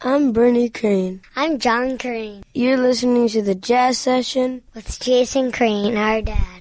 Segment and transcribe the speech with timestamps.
[0.00, 1.22] I'm Bernie Crane.
[1.34, 2.44] I'm John Crane.
[2.54, 6.57] You're listening to the Jazz Session with Jason Crane, our dad.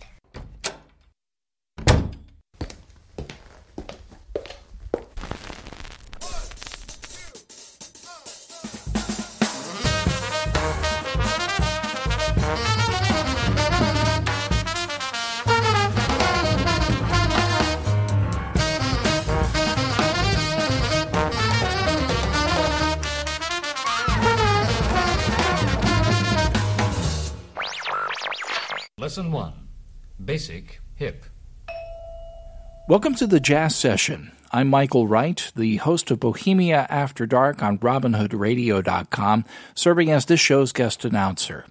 [32.90, 34.32] Welcome to the Jazz Session.
[34.50, 39.44] I'm Michael Wright, the host of Bohemia After Dark on RobinHoodRadio.com,
[39.76, 41.66] serving as this show's guest announcer.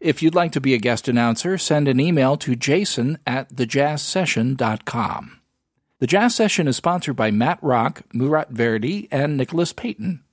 [0.00, 5.40] If you'd like to be a guest announcer, send an email to jason at thejazzsession.com.
[5.98, 10.24] The Jazz Session is sponsored by Matt Rock, Murat Verdi, and Nicholas Payton.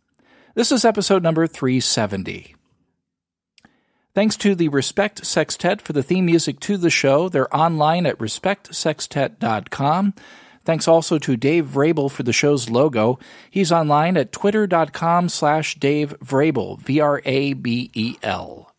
[0.54, 2.55] This is episode number 370.
[4.16, 7.28] Thanks to the Respect Sextet for the theme music to the show.
[7.28, 10.14] They're online at respectsextet.com.
[10.64, 13.20] Thanks also to Dave Vrabel for the show's logo.
[13.52, 18.72] He's online at twitter.com slash Dave Vrabel, V-R-A-B-E-L.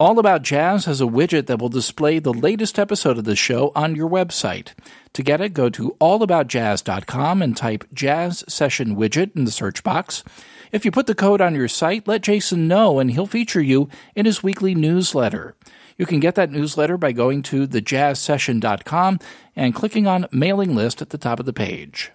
[0.00, 3.70] All About Jazz has a widget that will display the latest episode of the show
[3.76, 4.70] on your website.
[5.12, 10.24] To get it, go to allaboutjazz.com and type Jazz Session Widget in the search box.
[10.72, 13.90] If you put the code on your site, let Jason know and he'll feature you
[14.16, 15.54] in his weekly newsletter.
[15.98, 19.18] You can get that newsletter by going to thejazzsession.com
[19.54, 22.10] and clicking on mailing list at the top of the page.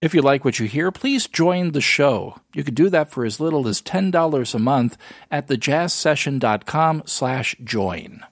[0.00, 2.40] If you like what you hear, please join the show.
[2.54, 4.96] You can do that for as little as $10 a month
[5.30, 8.24] at thejazzsession.com slash join.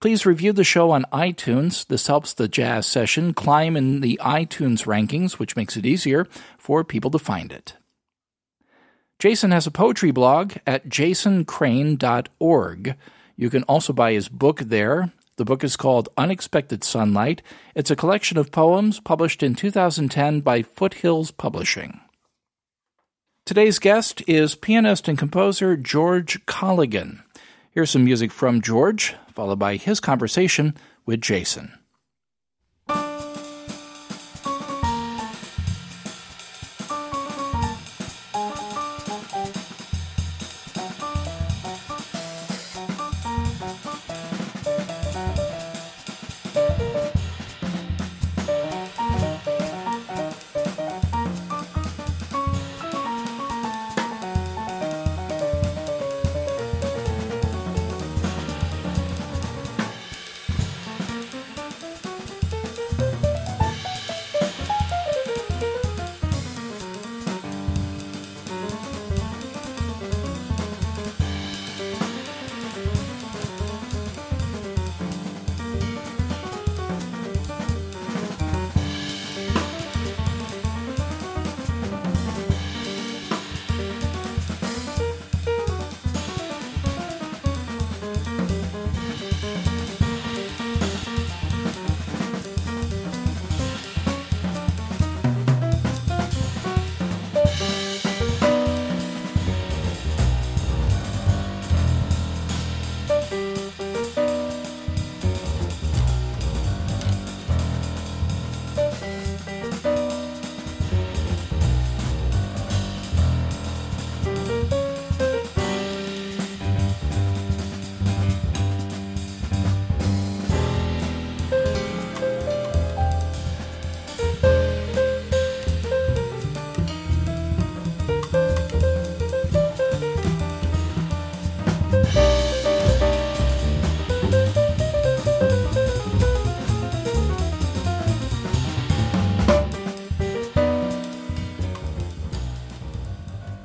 [0.00, 1.86] Please review the show on iTunes.
[1.86, 6.26] This helps the Jazz Session climb in the iTunes rankings, which makes it easier
[6.58, 7.76] for people to find it.
[9.18, 12.96] Jason has a poetry blog at jasoncrane.org.
[13.36, 15.12] You can also buy his book there.
[15.36, 17.42] The book is called Unexpected Sunlight.
[17.74, 22.00] It's a collection of poems published in 2010 by Foothills Publishing.
[23.44, 27.22] Today's guest is pianist and composer George Colligan.
[27.70, 30.76] Here's some music from George, followed by his conversation
[31.06, 31.72] with Jason.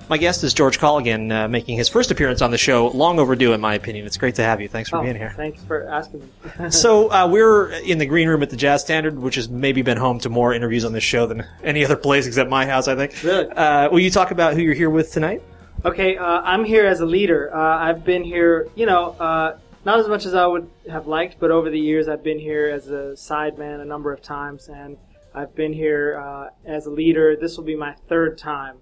[0.10, 2.88] My guest is George Colligan, uh, making his first appearance on the show.
[2.88, 4.06] Long overdue, in my opinion.
[4.06, 4.70] It's great to have you.
[4.70, 5.34] Thanks for Oh, being here.
[5.36, 6.70] Thanks for asking me.
[6.70, 9.98] so uh, we're in the green room at the Jazz Standard, which has maybe been
[9.98, 12.88] home to more interviews on this show than any other place except my house.
[12.88, 13.22] I think.
[13.22, 13.50] Really?
[13.50, 15.42] Uh, will you talk about who you're here with tonight?
[15.84, 17.54] Okay, uh, I'm here as a leader.
[17.54, 21.38] Uh, I've been here, you know, uh, not as much as I would have liked,
[21.40, 24.98] but over the years I've been here as a sideman a number of times, and
[25.36, 27.36] I've been here uh, as a leader.
[27.36, 28.78] This will be my third time.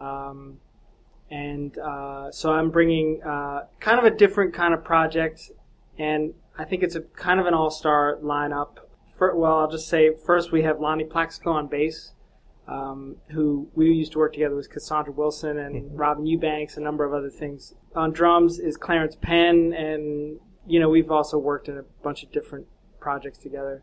[0.00, 0.58] Um,
[1.30, 5.50] and uh, so I'm bringing uh, kind of a different kind of project,
[5.98, 8.78] and I think it's a kind of an all-star lineup.
[9.16, 12.14] For, well, I'll just say first we have Lonnie Plaxico on bass.
[12.70, 17.04] um, who we used to work together with Cassandra Wilson and Robin Eubanks, a number
[17.04, 17.74] of other things.
[17.96, 22.30] On drums is Clarence Penn, and you know we've also worked in a bunch of
[22.30, 22.66] different
[23.00, 23.82] projects together.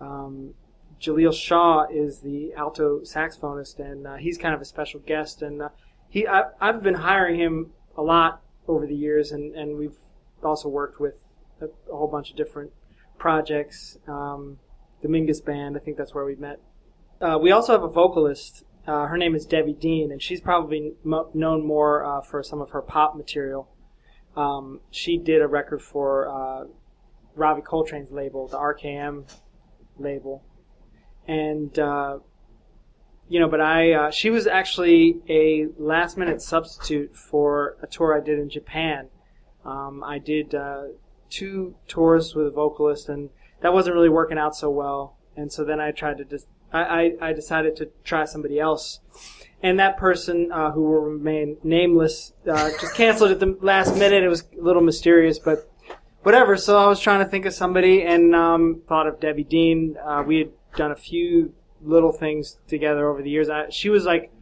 [0.00, 0.54] Um,
[1.00, 5.42] Jaleel Shaw is the alto saxophonist, and uh, he's kind of a special guest.
[5.42, 5.68] And uh,
[6.08, 9.98] he, I, I've been hiring him a lot over the years, and, and we've
[10.42, 11.14] also worked with
[11.60, 12.72] a, a whole bunch of different
[13.18, 13.98] projects.
[14.08, 14.58] Um,
[15.08, 16.60] Mingus Band, I think that's where we met.
[17.20, 18.64] Uh, we also have a vocalist.
[18.86, 22.70] Uh, her name is Debbie Deane, and she's probably known more uh, for some of
[22.70, 23.68] her pop material.
[24.36, 26.64] Um, she did a record for uh,
[27.34, 29.30] Ravi Coltrane's label, the RKM
[29.98, 30.44] label,
[31.26, 32.18] and uh,
[33.28, 38.16] you know, but I uh, she was actually a last minute substitute for a tour
[38.16, 39.08] I did in Japan.
[39.64, 40.84] Um, I did uh,
[41.28, 43.30] two tours with a vocalist, and
[43.62, 45.16] that wasn't really working out so well.
[45.36, 49.00] And so then I tried to just I, I, decided to try somebody else.
[49.62, 54.22] And that person, uh, who will remain nameless, uh, just canceled at the last minute.
[54.22, 55.70] It was a little mysterious, but
[56.22, 56.56] whatever.
[56.56, 59.96] So I was trying to think of somebody and um, thought of Debbie Deane.
[60.04, 61.52] Uh, we had done a few
[61.82, 63.48] little things together over the years.
[63.48, 64.32] I, she was like,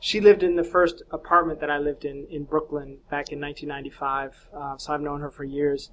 [0.00, 4.48] she lived in the first apartment that I lived in in Brooklyn back in 1995.
[4.54, 5.90] Uh, so I've known her for years,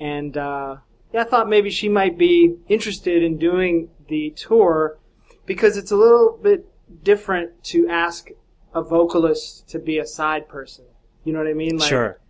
[0.00, 0.76] and uh,
[1.12, 4.98] yeah, I thought maybe she might be interested in doing the tour
[5.44, 6.66] because it's a little bit
[7.02, 8.30] different to ask
[8.74, 10.84] a vocalist to be a side person.
[11.24, 11.76] You know what I mean?
[11.76, 12.20] Like, sure.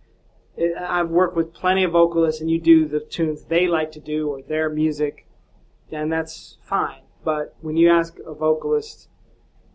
[0.79, 4.29] I've worked with plenty of vocalists, and you do the tunes they like to do
[4.29, 5.25] or their music,
[6.01, 7.01] and that's fine.
[7.23, 9.09] But when you ask a vocalist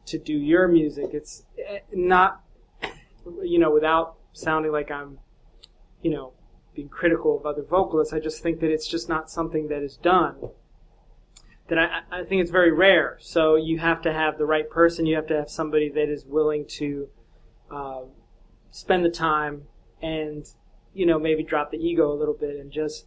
[0.06, 2.43] to do your music, it's eh, not,
[3.43, 5.19] you know, without sounding like I'm,
[6.03, 6.32] you know,
[6.75, 8.12] being critical of other vocalists.
[8.12, 10.50] I just think that it's just not something that is done.
[11.69, 13.19] That I, I think it's very rare.
[13.21, 15.06] So you have to have the right person.
[15.06, 17.09] You have to have somebody that is willing to
[17.71, 18.03] uh,
[18.71, 19.64] spend the time
[20.00, 20.47] and
[20.94, 23.06] you know maybe drop the ego a little bit and just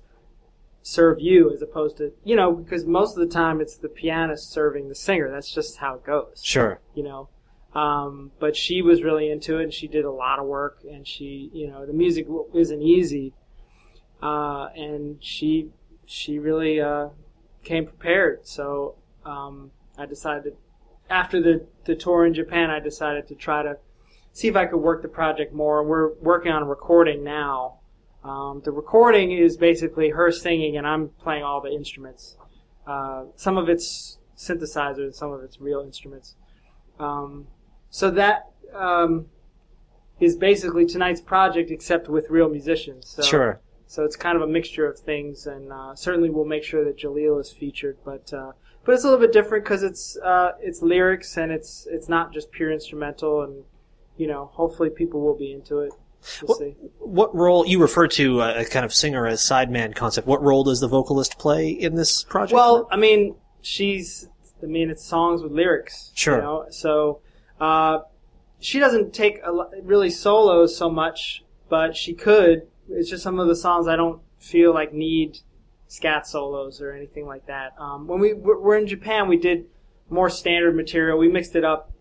[0.83, 4.51] serve you as opposed to you know because most of the time it's the pianist
[4.51, 5.29] serving the singer.
[5.29, 6.41] That's just how it goes.
[6.43, 6.79] Sure.
[6.95, 7.29] you know?
[7.73, 11.07] Um, but she was really into it and she did a lot of work and
[11.07, 13.33] she you know the music isn't easy.
[14.21, 15.69] Uh, and she
[16.05, 17.09] she really uh,
[17.63, 18.45] came prepared.
[18.45, 18.95] So
[19.25, 20.55] um, I decided
[21.09, 23.77] after the, the tour in Japan I decided to try to
[24.33, 25.83] see if I could work the project more.
[25.83, 27.80] We're working on a recording now
[28.23, 32.37] um, the recording is basically her singing and I'm playing all the instruments
[32.87, 36.35] uh, some of it's synthesizers some of it's real instruments
[36.99, 37.47] um,
[37.89, 39.27] so that um,
[40.21, 43.09] is basically tonight's project, except with real musicians.
[43.09, 43.61] So, Sure.
[43.87, 46.97] So it's kind of a mixture of things, and uh, certainly we'll make sure that
[46.97, 47.97] Jaleel is featured.
[48.05, 48.53] But uh,
[48.85, 52.31] but it's a little bit different because it's uh, it's lyrics and it's it's not
[52.31, 53.65] just pure instrumental, and
[54.15, 55.91] you know hopefully people will be into it.
[56.43, 56.57] We'll
[56.99, 60.27] What- role you refer to uh, a kind of singer as sideman concept?
[60.27, 62.53] What role does the vocalist play in this project?
[62.55, 64.27] Well, I mean, she's.
[64.63, 66.11] I mean, it's songs with lyrics.
[66.13, 66.35] Sure.
[66.35, 66.65] You know?
[66.69, 67.21] So,
[67.59, 67.99] uh,
[68.59, 69.51] she doesn't take a,
[69.81, 72.67] really solos so much, but she could.
[72.87, 75.39] It's just some of the songs I don't feel like need
[75.87, 77.73] scat solos or anything like that.
[77.79, 79.65] Um, when we w- were in Japan, we did
[80.09, 81.17] more standard material.
[81.17, 81.91] We mixed it up,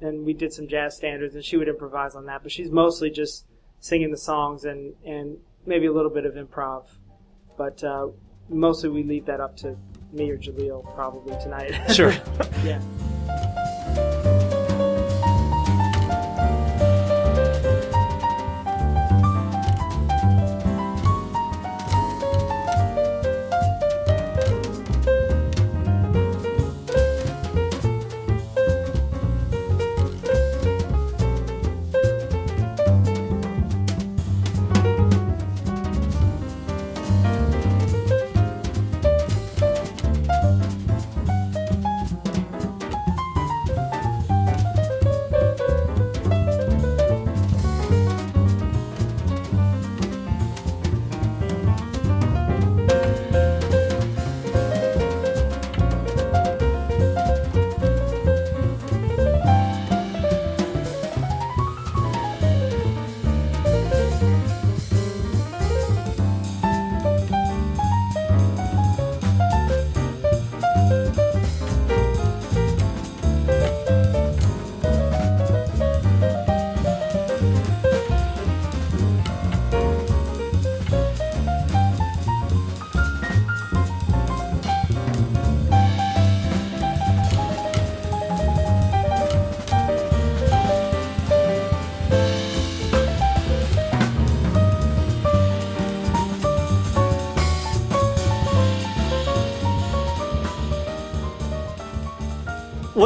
[0.00, 2.42] and we did some jazz standards, and she would improvise on that.
[2.42, 3.46] But she's mostly just
[3.80, 6.84] singing the songs and and maybe a little bit of improv.
[7.56, 8.08] But uh,
[8.48, 9.76] mostly we leave that up to
[10.12, 11.72] me or Jaleel probably tonight.
[11.92, 12.12] sure.
[12.64, 12.80] yeah.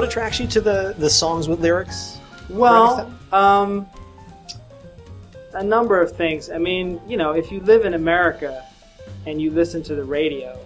[0.03, 2.19] What attracts you to the the songs with lyrics?
[2.51, 3.87] Well, um,
[5.55, 6.51] a number of things.
[6.51, 8.67] I mean, you know, if you live in America
[9.27, 10.59] and you listen to the radio,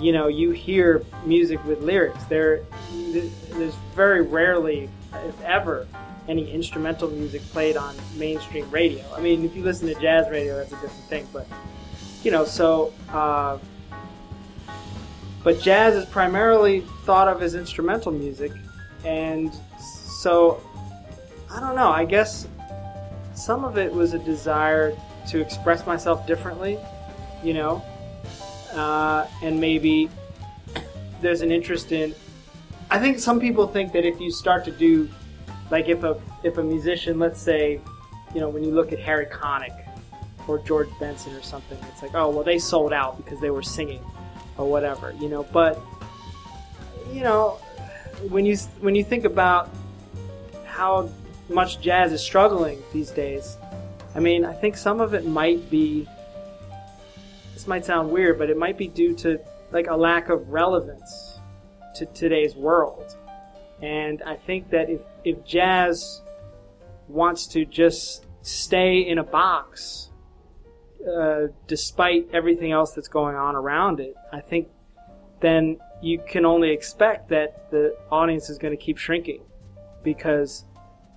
[0.00, 2.24] you know, you hear music with lyrics.
[2.24, 2.64] There,
[3.52, 4.90] there's very rarely,
[5.24, 5.86] if ever,
[6.26, 9.04] any instrumental music played on mainstream radio.
[9.14, 11.28] I mean, if you listen to jazz radio, that's a different thing.
[11.32, 11.46] But
[12.24, 12.92] you know, so.
[13.08, 13.58] Uh,
[15.42, 18.52] but jazz is primarily thought of as instrumental music,
[19.04, 19.52] and
[20.18, 20.60] so
[21.50, 21.90] I don't know.
[21.90, 22.46] I guess
[23.34, 24.96] some of it was a desire
[25.28, 26.78] to express myself differently,
[27.42, 27.82] you know,
[28.72, 30.10] uh, and maybe
[31.20, 32.14] there's an interest in.
[32.90, 35.08] I think some people think that if you start to do,
[35.70, 37.80] like if a if a musician, let's say,
[38.34, 39.86] you know, when you look at Harry Connick
[40.46, 43.62] or George Benson or something, it's like, oh well, they sold out because they were
[43.62, 44.04] singing
[44.60, 45.44] or whatever, you know.
[45.44, 45.80] But
[47.12, 47.58] you know,
[48.28, 49.70] when you when you think about
[50.66, 51.10] how
[51.48, 53.56] much jazz is struggling these days,
[54.14, 56.06] I mean, I think some of it might be.
[57.54, 59.38] This might sound weird, but it might be due to
[59.70, 61.38] like a lack of relevance
[61.96, 63.16] to today's world.
[63.82, 66.22] And I think that if, if jazz
[67.08, 70.09] wants to just stay in a box
[71.08, 74.68] uh, despite everything else that's going on around it, I think
[75.40, 79.42] then you can only expect that the audience is going to keep shrinking
[80.02, 80.64] because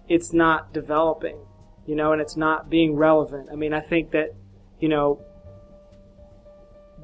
[0.08, 1.38] it's not developing,
[1.86, 3.50] you know, and it's not being relevant.
[3.52, 4.36] I mean, I think that,
[4.80, 5.22] you know,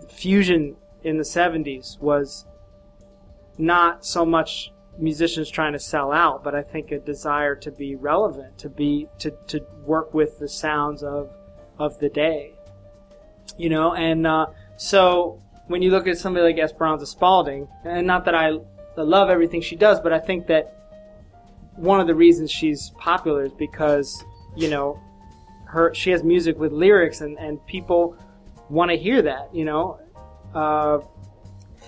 [0.10, 2.46] fusion in the 70s was
[3.58, 7.96] not so much musicians trying to sell out, but I think a desire to be
[7.96, 11.30] relevant, to be to, to work with the sounds of
[11.78, 12.59] of the day
[13.58, 18.26] you know, and uh, so when you look at somebody like Esperanza Spalding, and not
[18.26, 18.60] that I
[18.98, 20.76] love everything she does, but I think that
[21.76, 24.24] one of the reasons she's popular is because
[24.56, 25.00] you know
[25.66, 28.18] her she has music with lyrics, and and people
[28.70, 30.00] want to hear that, you know.
[30.54, 31.00] Uh,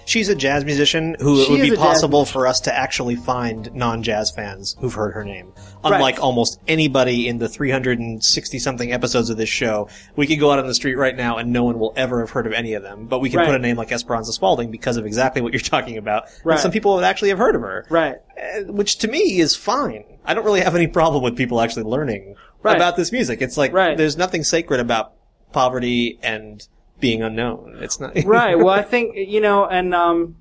[0.05, 2.59] She's a jazz musician who it She would is be a jazz possible for us
[2.61, 5.53] to actually find non-jazz fans who've heard her name.
[5.83, 10.59] Unlike almost anybody in the 360 something episodes of this show, we could go out
[10.59, 12.83] on the street right now and no one will ever have heard of any of
[12.83, 13.05] them.
[13.07, 13.45] But we can Right.
[13.47, 16.25] put a name like Esperanza Spalding because of exactly what you're talking about.
[16.43, 16.53] Right.
[16.55, 17.85] And some people would actually have heard of her.
[17.89, 18.15] right.
[18.37, 20.03] Uh, Which to me is fine.
[20.25, 22.75] I don't really have any problem with people actually learning Right.
[22.75, 23.41] about this music.
[23.41, 23.97] It's like, Right.
[23.97, 25.13] there's nothing sacred about
[25.51, 26.67] poverty and
[27.01, 27.79] being unknown.
[27.81, 28.13] It's not.
[28.25, 28.57] right.
[28.57, 30.37] Well, I think you know, and um,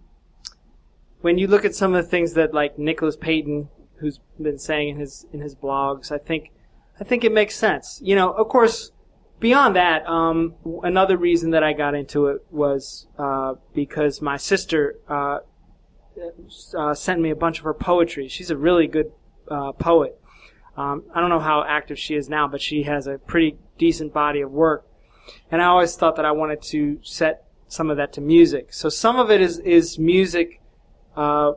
[1.22, 4.90] when you look at some of the things that like Nicholas Payton, who's been saying
[4.90, 6.52] in his in his blogs, I think
[7.00, 8.00] I think it makes sense.
[8.04, 8.92] You know, of course,
[9.40, 14.96] beyond that, um, another reason that I got into it was uh, because my sister
[15.08, 15.38] uh,
[16.76, 18.28] uh, sent me a bunch of her poetry.
[18.28, 19.10] She's a really good
[19.50, 20.16] uh, poet.
[20.76, 24.12] Um, I don't know how active she is now, but she has a pretty decent
[24.12, 24.86] body of work.
[25.50, 28.72] And I always thought that I wanted to set some of that to music.
[28.72, 30.60] So some of it is, is music
[31.16, 31.52] uh,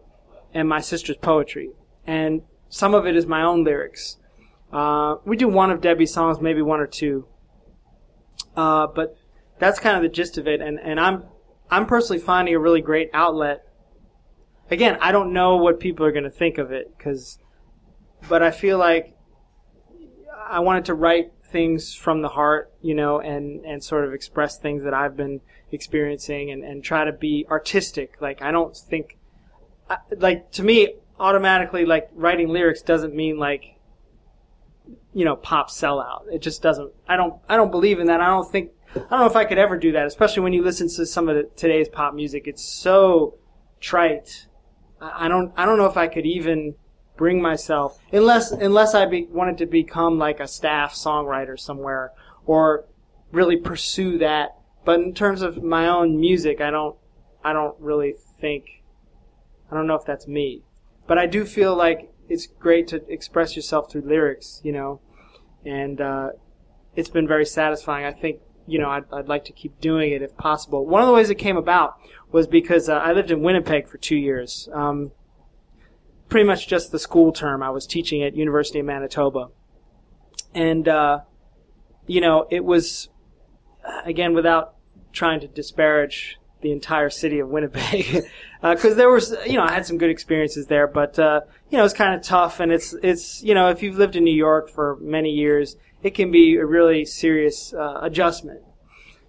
[0.54, 1.72] and my sister's poetry.
[2.06, 4.18] And some of it is my own lyrics.
[4.72, 7.28] Uh, we do one of Debbie's songs, maybe one or two.
[8.56, 9.18] Uh, but
[9.60, 10.62] that's kind of the gist of it.
[10.62, 11.24] And, and I'm,
[11.70, 13.64] I'm personally finding a really great outlet.
[14.70, 17.40] Again, I don't know what people are going to think of it, cause,
[18.28, 19.16] but I feel like
[20.48, 24.58] I wanted to write things from the heart, you know, and, and sort of express
[24.58, 25.40] things that I've been
[25.72, 28.18] experiencing and, and try to be artistic.
[28.20, 29.18] Like, I don't think,
[30.18, 33.78] like, to me, automatically, like, writing lyrics doesn't mean, like,
[35.14, 36.24] you know, pop sellout.
[36.32, 38.20] It just doesn't, I don't, I don't believe in that.
[38.20, 40.64] I don't think, I don't know if I could ever do that, especially when you
[40.64, 42.48] listen to some of the, today's pop music.
[42.48, 43.38] It's so
[43.80, 44.48] trite.
[45.00, 46.76] I I don't, I don't know if I could even
[47.16, 52.12] bring myself unless unless I be, wanted to become like a staff songwriter somewhere
[52.46, 52.86] or
[53.32, 54.58] really pursue that.
[54.86, 56.96] But in terms of my own music, I don't
[57.44, 58.84] I don't really think
[59.72, 60.64] I don't know if that's me.
[61.08, 65.02] But I do feel like it's great to express yourself through lyrics, you know,
[65.66, 66.30] and uh,
[66.96, 68.06] it's been very satisfying.
[68.06, 70.86] I think you know I'd, I'd like to keep doing it if possible.
[70.86, 71.96] One of the ways it came about
[72.32, 74.70] was because uh, I lived in Winnipeg for two years.
[74.74, 75.12] Um,
[76.34, 77.62] pretty much just the school term.
[77.62, 79.50] I was teaching at University of Manitoba,
[80.56, 81.20] and uh,
[82.08, 83.10] you know it was
[84.04, 84.74] again without
[85.12, 88.26] trying to disparage the entire city of Winnipeg,
[88.64, 91.86] because there was you know I had some good experiences there, but uh, you know
[91.86, 94.72] it's kind of tough, and it's it's you know if you've lived in New York
[94.72, 98.62] for many years, it can be a really serious uh, adjustment.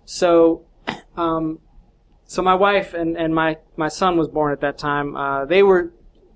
[0.06, 0.64] So.
[1.16, 1.60] Um,
[2.26, 5.14] so my wife and, and my, my son was born at that time.
[5.14, 5.92] Uh, they were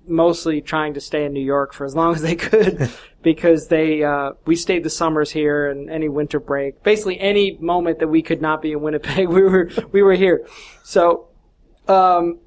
[0.09, 4.03] mostly trying to stay in New York for as long as they could because they
[4.03, 8.21] uh, we stayed the summers here and any winter break, basically any moment that we
[8.21, 10.45] could not be in Winnipeg, we were we were here.
[10.83, 11.29] So,
[11.87, 12.39] um,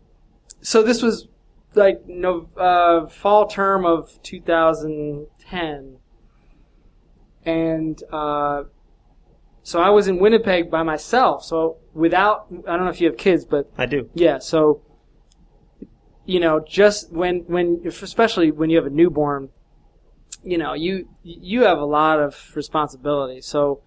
[0.61, 1.29] so this was
[1.75, 5.97] like no uh, fall term of 2010,
[7.45, 8.65] and uh,
[9.63, 11.45] so I was in Winnipeg by myself.
[11.45, 14.11] So without I don't know if you have kids, but I do.
[14.15, 14.83] yeah, so
[16.25, 19.51] you know, just when when especially when you have a newborn,
[20.45, 23.41] you know, you you have a lot of responsibility.
[23.41, 23.83] So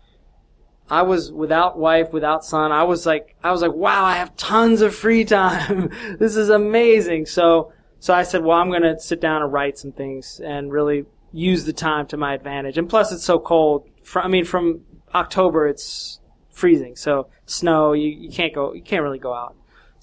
[0.90, 2.72] I was without wife, without son.
[2.72, 5.90] I was like I was like, wow, I have tons of free time.
[6.20, 7.26] this is amazing.
[7.26, 10.72] So so I said, well, I'm going to sit down and write some things and
[10.72, 12.78] really use the time to my advantage.
[12.78, 13.90] And plus it's so cold.
[14.16, 14.82] I mean from
[15.14, 16.20] October it's
[16.52, 16.96] freezing.
[16.96, 19.56] So snow, you, you can't go you can't really go out.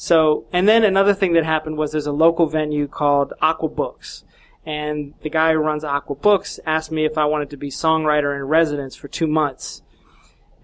[0.03, 4.25] So, and then another thing that happened was there's a local venue called Aqua Books.
[4.67, 8.35] And the guy who runs Aqua Books asked me if I wanted to be songwriter
[8.35, 9.81] in residence for two months.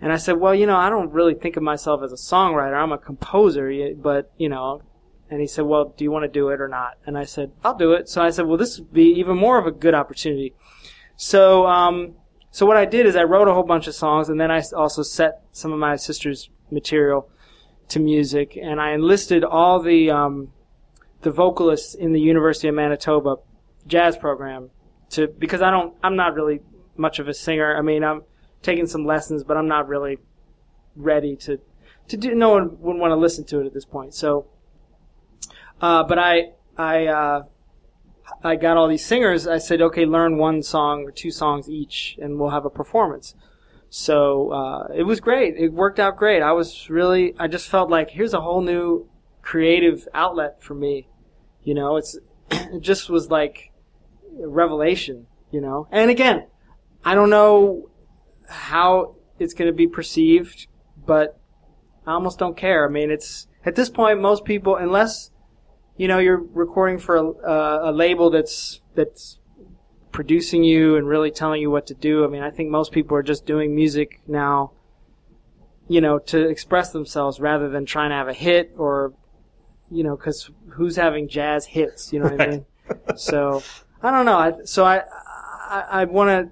[0.00, 2.74] And I said, well, you know, I don't really think of myself as a songwriter.
[2.74, 4.82] I'm a composer, but, you know,
[5.30, 6.98] and he said, well, do you want to do it or not?
[7.06, 8.08] And I said, I'll do it.
[8.08, 10.52] So I said, well, this would be even more of a good opportunity.
[11.14, 12.14] So, um,
[12.50, 14.64] so what I did is I wrote a whole bunch of songs and then I
[14.76, 17.30] also set some of my sister's material
[17.88, 20.52] to music, and I enlisted all the um,
[21.22, 23.36] the vocalists in the University of Manitoba
[23.86, 24.70] jazz program
[25.10, 26.60] to because I don't I'm not really
[26.96, 27.76] much of a singer.
[27.76, 28.22] I mean I'm
[28.62, 30.18] taking some lessons, but I'm not really
[30.96, 31.60] ready to
[32.08, 32.34] to do.
[32.34, 34.14] No one would want to listen to it at this point.
[34.14, 34.46] So,
[35.80, 37.42] uh, but I I uh,
[38.42, 39.46] I got all these singers.
[39.46, 43.34] I said, okay, learn one song or two songs each, and we'll have a performance.
[43.90, 45.56] So uh, it was great.
[45.56, 46.42] It worked out great.
[46.42, 49.08] I was really, I just felt like here's a whole new
[49.42, 51.08] creative outlet for me.
[51.64, 52.18] You know, it's
[52.50, 53.72] it just was like
[54.42, 55.26] a revelation.
[55.50, 56.46] You know, and again,
[57.02, 57.88] I don't know
[58.48, 60.66] how it's going to be perceived,
[61.06, 61.40] but
[62.06, 62.86] I almost don't care.
[62.86, 65.30] I mean, it's at this point, most people, unless
[65.96, 69.37] you know you're recording for a, uh, a label that's that's
[70.18, 72.24] producing you and really telling you what to do.
[72.24, 74.72] I mean, I think most people are just doing music now,
[75.86, 79.12] you know, to express themselves rather than trying to have a hit or,
[79.92, 82.12] you know, because who's having jazz hits?
[82.12, 82.66] You know what I mean?
[83.14, 83.62] So
[84.02, 84.38] I don't know.
[84.38, 85.02] I, so I
[85.68, 86.50] I, I want to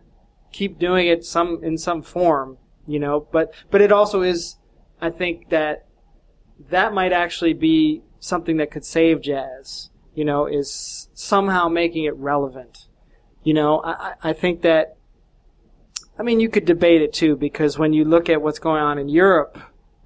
[0.53, 3.27] keep doing it some in some form, you know.
[3.33, 4.59] But but it also is,
[5.01, 5.87] I think that
[6.71, 9.91] that might actually be something that could save jazz.
[10.15, 12.86] You know, is somehow making it relevant.
[13.47, 14.97] You know, I, I think that,
[16.19, 18.99] I mean, you could debate it too, because when you look at what's going on
[18.99, 19.57] in Europe,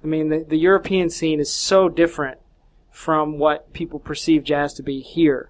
[0.03, 2.37] I mean, the, the European scene is so different
[2.91, 5.49] from what people perceive jazz to be here.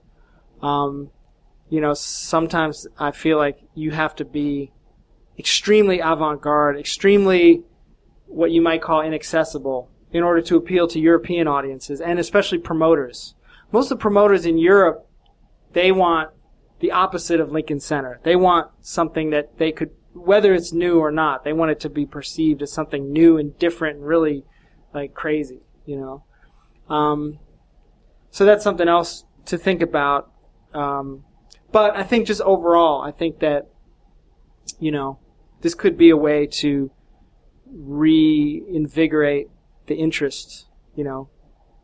[0.62, 1.10] Um,
[1.69, 4.71] you know, sometimes I feel like you have to be
[5.38, 7.63] extremely avant-garde, extremely
[8.25, 13.36] what you might call inaccessible in order to appeal to European audiences and especially promoters.
[13.73, 15.10] Most of the promoters in Europe,
[15.73, 16.30] they want
[16.81, 18.19] the opposite of Lincoln Center.
[18.23, 21.89] They want something that they could, whether it's new or not, they want it to
[21.89, 24.43] be perceived as something new and different and really
[24.93, 26.23] like crazy, you know.
[26.93, 27.39] Um,
[28.31, 30.31] so that's something else to think about.
[30.73, 31.23] Um,
[31.71, 33.69] but I think just overall, I think that,
[34.79, 35.19] you know,
[35.61, 36.91] this could be a way to
[37.67, 39.47] reinvigorate
[39.85, 40.65] the interest,
[40.95, 41.29] you know.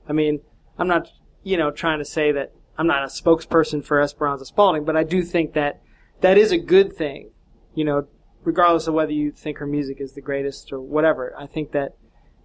[0.09, 0.41] I mean,
[0.77, 1.09] I'm not,
[1.43, 5.03] you know, trying to say that I'm not a spokesperson for Esperanza Spalding, but I
[5.03, 5.81] do think that
[6.21, 7.31] that is a good thing,
[7.73, 8.07] you know,
[8.43, 11.33] regardless of whether you think her music is the greatest or whatever.
[11.37, 11.95] I think that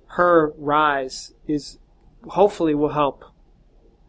[0.06, 1.78] her rise is
[2.26, 3.24] hopefully will help.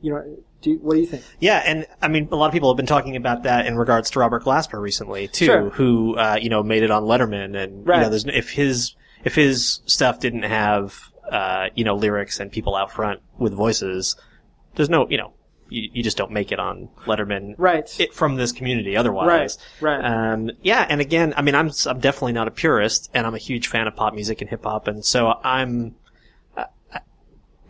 [0.01, 1.23] You know, do what do you think?
[1.39, 4.09] Yeah, and I mean, a lot of people have been talking about that in regards
[4.11, 5.69] to Robert Glasper recently too, Sure.
[5.69, 9.35] who uh, you know made it on Letterman, and you know, there's if his if
[9.35, 10.99] his stuff didn't have
[11.31, 14.17] uh, you know lyrics and people out front with voices,
[14.75, 15.33] there's no you know
[15.73, 17.99] you, you just don't make it on Letterman Right.
[17.99, 19.57] it, from this community otherwise.
[19.81, 20.05] Right, right.
[20.33, 23.39] Um, yeah, and again, I mean, I'm I'm definitely not a purist, and I'm a
[23.39, 25.95] huge fan of pop music and hip hop, and so I'm.
[26.55, 26.65] I-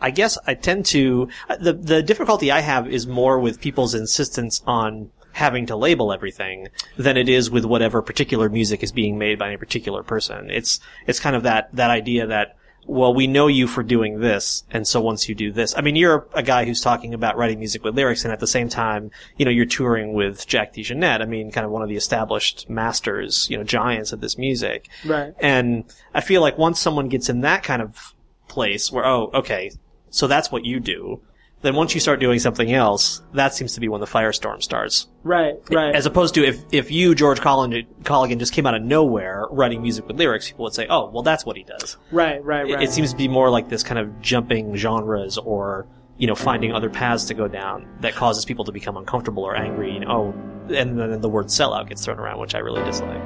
[0.00, 1.28] I guess I tend to
[1.60, 6.68] the the difficulty I have is more with people's insistence on having to label everything
[6.98, 10.50] than it is with whatever particular music is being made by a particular person.
[10.50, 14.64] It's it's kind of that that idea that well we know you for doing this
[14.70, 17.58] and so once you do this I mean you're a guy who's talking about writing
[17.58, 21.20] music with lyrics and at the same time you know you're touring with Jack DeJohnette
[21.20, 24.88] I mean kind of one of the established masters you know giants of this music
[25.04, 25.34] Right.
[25.40, 28.14] and I feel like once someone gets in that kind of
[28.48, 29.70] place where, oh, okay,
[30.10, 31.20] so that's what you do,
[31.64, 35.08] then once you start doing something else, that seems to be when the firestorm starts.
[35.22, 35.94] Right, right.
[35.94, 39.82] As opposed to if, if you, George Colligan, Colligan, just came out of nowhere writing
[39.82, 41.96] music with lyrics, people would say, oh, well, that's what he does.
[42.12, 42.82] right, right, It- right.
[42.84, 45.86] It, seems to be more like this kind of jumping genres or,
[46.18, 49.56] you know, finding other paths to go down that causes people to become uncomfortable or
[49.56, 50.34] angry, you know,
[50.68, 53.20] oh, and then the word sellout gets thrown around, which I really dislike.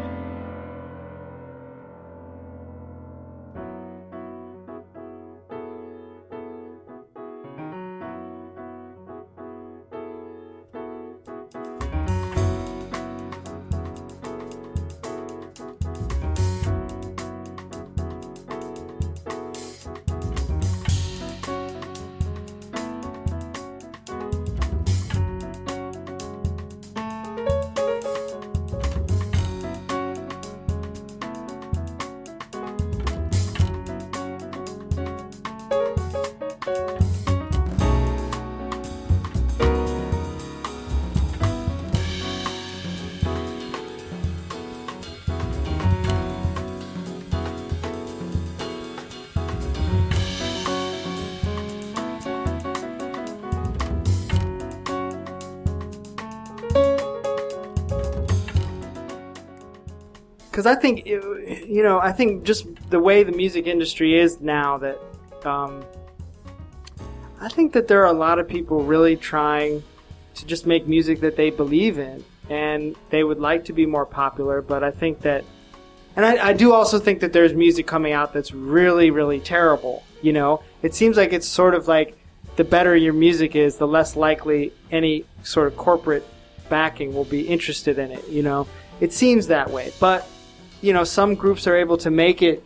[60.59, 64.77] Because I think you know I think just the way the music industry is now
[64.79, 64.99] that
[65.45, 65.85] um,
[67.41, 69.85] I think that there are a lot of people really trying
[70.35, 74.05] to just make music that they believe in and they would like to be more
[74.05, 75.45] popular but I think that
[76.17, 80.03] and I, I do also think that there's music coming out that's really really terrible
[80.23, 80.65] you know?
[80.83, 82.19] It seems like it's sort of like
[82.57, 86.27] the better your music is the less likely any sort of corporate
[86.69, 88.67] backing will be interested in it you know?
[89.01, 90.29] It seems that way but
[90.81, 92.65] you know, some groups are able to make it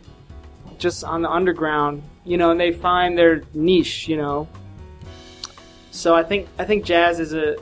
[0.77, 4.47] just on the underground, you know, and they find their niche, you know.
[5.91, 7.57] So I think I think jazz is a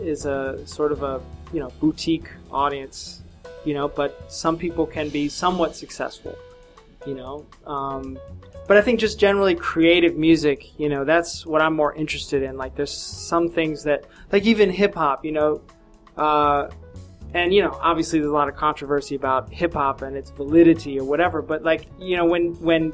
[0.00, 1.20] is a sort of a
[1.52, 3.22] you know boutique audience,
[3.64, 6.36] you know, but some people can be somewhat successful,
[7.06, 7.46] you know.
[7.66, 8.18] Um,
[8.66, 12.56] but I think just generally creative music, you know, that's what I'm more interested in.
[12.56, 15.60] Like, there's some things that, like even hip hop, you know,
[16.16, 16.68] uh,
[17.34, 20.98] and you know obviously there's a lot of controversy about hip hop and its validity
[20.98, 22.90] or whatever but like you know when when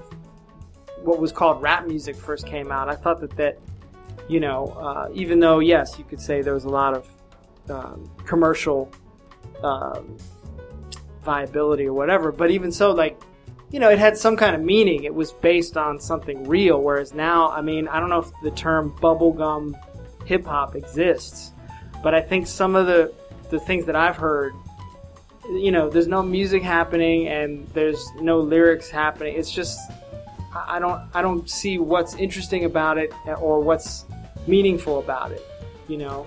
[1.02, 3.58] what was called rap music first came out i thought that that
[4.28, 7.08] you know uh, even though yes you could say there was a lot of
[7.70, 8.90] um, commercial
[9.62, 10.16] um,
[11.22, 13.20] viability or whatever but even so like
[13.70, 15.04] you know it had some kind of meaning.
[15.04, 18.50] It was based on something real whereas now i mean i don't know if the
[18.52, 19.74] term bubblegum
[20.24, 21.52] hip hop exists
[22.02, 23.12] but i think some of the
[23.50, 24.54] the things that I've heard,
[25.44, 29.34] you know, there's no music happening and there's no lyrics happening.
[29.36, 29.78] It's just
[30.54, 34.04] I don't I don't see what's interesting about it or what's
[34.46, 35.42] meaningful about it,
[35.88, 36.26] you know.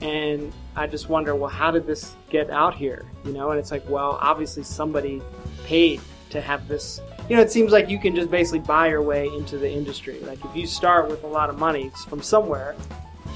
[0.00, 3.06] And I just wonder, well, how did this get out here?
[3.24, 5.22] You know, and it's like, well, obviously somebody
[5.64, 6.00] paid
[6.30, 7.00] to have this.
[7.28, 10.20] You know, it seems like you can just basically buy your way into the industry.
[10.20, 12.74] Like if you start with a lot of money from somewhere,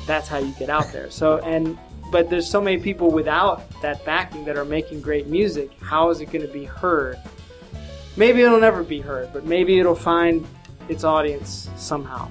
[0.06, 1.10] that's how you get out there.
[1.10, 1.78] So and
[2.10, 5.70] but there's so many people without that backing that are making great music.
[5.80, 7.18] How is it going to be heard?
[8.16, 10.46] Maybe it'll never be heard, but maybe it'll find
[10.88, 12.28] its audience somehow.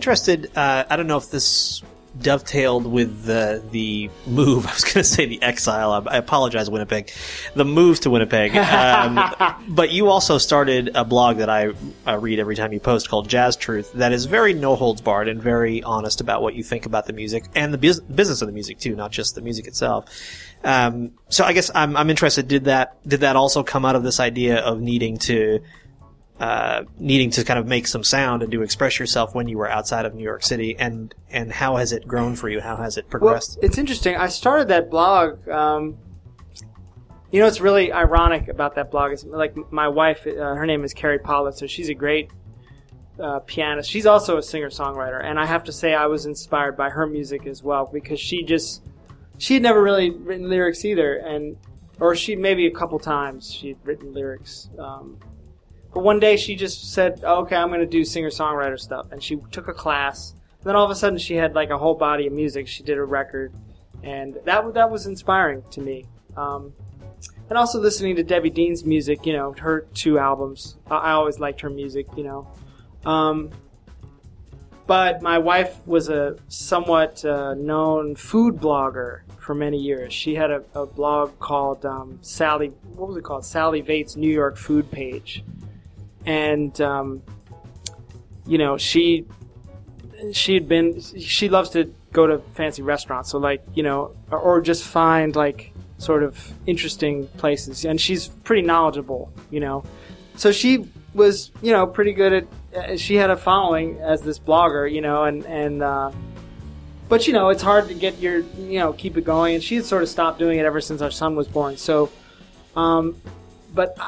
[0.00, 0.56] Interested.
[0.56, 1.82] Uh, I don't know if this
[2.18, 4.66] dovetailed with the the move.
[4.66, 5.92] I was going to say the exile.
[5.92, 7.12] I, I apologize, Winnipeg.
[7.54, 8.56] The move to Winnipeg.
[8.56, 9.20] Um,
[9.68, 11.72] but you also started a blog that I
[12.06, 13.92] uh, read every time you post called Jazz Truth.
[13.92, 17.12] That is very no holds barred and very honest about what you think about the
[17.12, 20.06] music and the bus- business of the music too, not just the music itself.
[20.64, 22.48] Um, so I guess I'm I'm interested.
[22.48, 25.60] Did that did that also come out of this idea of needing to
[26.40, 29.68] uh, needing to kind of make some sound and to express yourself when you were
[29.68, 32.60] outside of New York City, and and how has it grown for you?
[32.60, 33.58] How has it Well, progressed?
[33.62, 34.16] it's interesting.
[34.16, 35.46] I started that blog.
[35.48, 35.98] Um,
[37.30, 39.12] you know, it's really ironic about that blog.
[39.12, 40.26] Is like my wife.
[40.26, 41.68] Uh, her name is Kerry Politzer.
[41.68, 42.30] She's a great
[43.20, 43.90] uh, pianist.
[43.90, 47.06] She's also a singer songwriter, and I have to say I was inspired by her
[47.06, 48.82] music as well because she just
[49.36, 51.58] she had never really written lyrics either, and
[52.00, 54.70] or she maybe a couple times she'd written lyrics.
[54.78, 55.18] Um,
[55.92, 59.12] but one day she just said, oh, "Okay, I'm going to do singer songwriter stuff,"
[59.12, 60.32] and she took a class.
[60.32, 62.68] And then all of a sudden, she had like a whole body of music.
[62.68, 63.52] She did a record,
[64.02, 66.06] and that that was inspiring to me.
[66.36, 66.72] Um,
[67.48, 70.78] and also listening to Debbie Deane's music, you know, her two albums.
[70.88, 72.48] I, always liked her music, you know.
[73.04, 73.50] Um,
[74.86, 80.12] but my wife was a somewhat uh, known food blogger for many years.
[80.12, 82.68] She had a, a blog called um, Sally.
[82.94, 83.44] What was it called?
[83.44, 85.44] Sally Vate's New York Food Page,
[86.26, 87.22] and um,
[88.46, 89.26] you know she
[90.32, 93.30] she had been she loves to go to fancy restaurants.
[93.30, 98.28] So like you know, or, or just find like sort of interesting places, and she's
[98.28, 99.32] pretty knowledgeable.
[99.50, 99.84] You know,
[100.36, 102.32] so she was you know pretty good
[102.72, 103.00] at.
[103.00, 105.82] She had a following as this blogger, you know, and and.
[105.82, 106.12] Uh,
[107.08, 109.74] but you know, it's hard to get your you know keep it going, and she
[109.74, 111.76] had sort of stopped doing it ever since our son was born.
[111.76, 112.08] So,
[112.76, 113.20] um,
[113.74, 113.98] but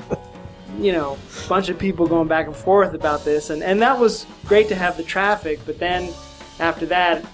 [0.78, 3.98] you know a bunch of people going back and forth about this, and and that
[3.98, 5.60] was great to have the traffic.
[5.66, 6.12] But then
[6.60, 7.24] after that,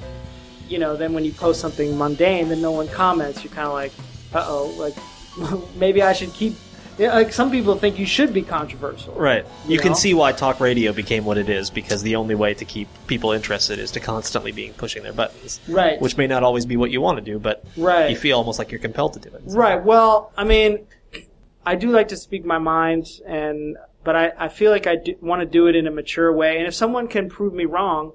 [0.68, 3.42] you know, then when you post something mundane, then no one comments.
[3.42, 3.92] You're kind of like,
[4.32, 4.94] uh oh, like
[5.76, 6.54] maybe I should keep.
[7.00, 9.14] Yeah, like some people think you should be controversial.
[9.14, 9.46] Right.
[9.66, 9.94] You, You can know?
[9.94, 13.32] see why talk radio became what it is because the only way to keep people
[13.32, 15.60] interested is to constantly be pushing their buttons.
[15.66, 15.98] Right.
[15.98, 18.10] Which may not always be what you want to do, but Right.
[18.10, 19.40] you feel almost like you're compelled to do it.
[19.46, 19.82] Right.
[19.82, 20.86] Well, I mean,
[21.64, 25.14] I do like to speak my mind, and but I, I feel like I do,
[25.22, 26.58] want to do it in a mature way.
[26.58, 28.12] And if someone can prove me wrong,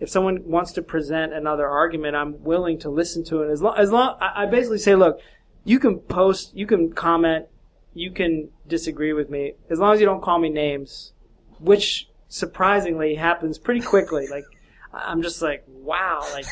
[0.00, 3.50] if someone wants to present another argument, I'm willing to listen to it.
[3.52, 5.20] As long as long, I, I basically say, look,
[5.64, 7.46] you can post, you can comment,
[7.96, 11.12] you can disagree with me, as long as you don't call me names,
[11.58, 14.28] which surprisingly happens pretty quickly.
[14.36, 14.44] Like.
[14.92, 16.46] I'm just like, wow, like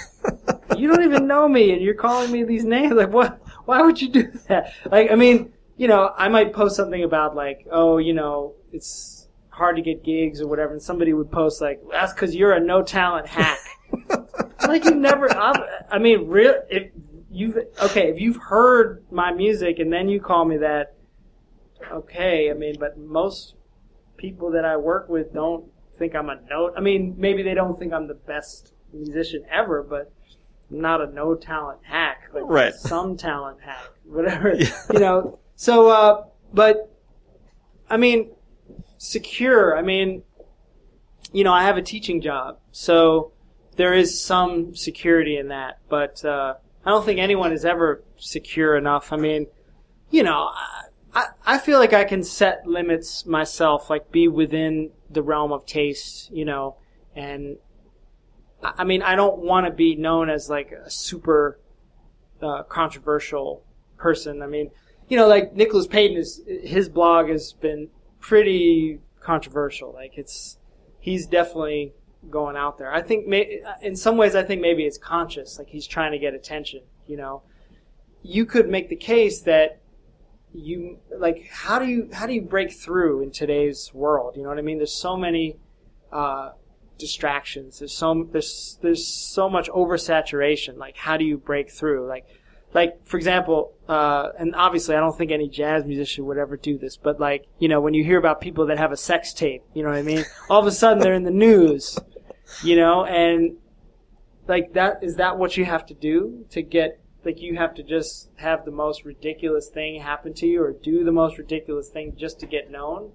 [0.77, 2.93] you don't even know me and you're calling me these names.
[2.93, 3.41] Like, what?
[3.65, 4.75] Why would you do that?
[4.91, 9.29] Like, I mean, you know, I might post something about like, oh, you know, it's
[9.49, 12.61] hard to get gigs or whatever, and somebody would post like, that's because you're a
[12.61, 13.59] no talent hack.
[14.69, 15.31] like you never.
[15.33, 16.55] I'm, I mean, real.
[16.69, 16.91] If
[17.31, 20.94] you've okay if you've heard my music and then you call me that,
[21.93, 22.51] okay.
[22.51, 23.55] I mean, but most
[24.17, 25.65] people that I work with don't
[25.99, 26.75] think I'm a note.
[26.77, 30.13] I mean, maybe they don't think I'm the best musician ever, but
[30.71, 32.31] I'm not a no talent hack.
[32.33, 32.75] Like Right.
[32.75, 34.55] Some talent hack, whatever.
[34.55, 35.39] You know.
[35.57, 36.91] So, uh, but
[37.89, 38.31] I mean,
[38.99, 39.77] secure.
[39.77, 40.23] I mean,
[41.33, 43.33] you know, I have a teaching job, so
[43.77, 45.79] there is some security in that.
[45.89, 49.13] But uh, I don't think anyone is ever secure enough.
[49.13, 49.47] I mean,
[50.11, 50.85] you know, I,
[51.15, 55.65] I, I feel like I can set limits myself, like be within the realm of
[55.65, 56.77] taste, you know,
[57.15, 57.57] and
[58.63, 61.61] I I mean, I don't want to be known as like a super
[62.43, 63.63] uh, controversial
[63.97, 64.43] person.
[64.43, 64.71] I mean,
[65.09, 67.89] you know, like Nicholas Payton is his blog has been
[68.21, 69.93] pretty controversial.
[69.93, 70.59] Like it's
[70.99, 71.93] he's definitely
[72.31, 72.93] going out there.
[72.93, 75.59] I think may, in some ways, I think maybe it's conscious.
[75.59, 76.81] Like he's trying to get attention.
[77.07, 77.43] You know,
[78.23, 79.81] you could make the case that
[80.55, 84.37] you like how do you how do you break through in today's world?
[84.37, 84.79] You know what I mean?
[84.79, 85.57] There's so many
[86.13, 86.51] uh,
[86.99, 87.81] distractions.
[87.81, 90.77] There's so there's there's so much oversaturation.
[90.77, 92.07] Like how do you break through?
[92.07, 92.27] Like
[92.73, 96.79] like for example, uh, and obviously I don't think any jazz musician would ever do
[96.79, 99.63] this, but like you know when you hear about people that have a sex tape,
[99.75, 100.25] you know what I mean?
[100.49, 101.99] All of a sudden they're in the news,
[102.63, 103.57] you know, and
[104.47, 107.83] like that is that what you have to do to get like you have to
[107.83, 112.15] just have the most ridiculous thing happen to you or do the most ridiculous thing
[112.17, 113.11] just to get known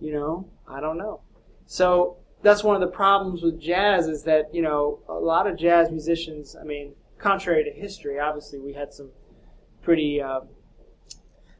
[0.00, 1.20] you know i don't know
[1.66, 5.56] so that's one of the problems with jazz is that you know a lot of
[5.58, 9.10] jazz musicians i mean contrary to history obviously we had some
[9.82, 10.40] pretty uh,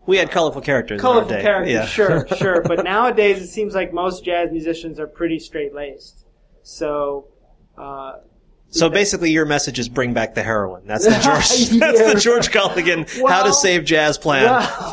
[0.07, 1.01] We had colorful characters.
[1.01, 1.43] colorful in our day.
[1.45, 1.87] characters Yeah.
[1.87, 6.25] sure sure but nowadays it seems like most jazz musicians are pretty straight laced
[6.63, 7.29] so
[7.79, 8.15] uh,
[8.75, 10.83] So basically, your message is bring back the heroin.
[10.87, 11.45] That's the George.
[11.75, 11.93] Yeah.
[11.93, 14.45] That's the George Colligan how to save jazz plan.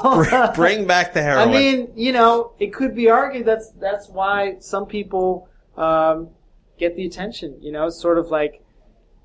[0.04, 1.50] well- bring back the heroin.
[1.50, 6.30] I mean, you know, it could be argued that's that's why some people um,
[6.78, 7.58] get the attention.
[7.60, 8.64] You know, it's sort of like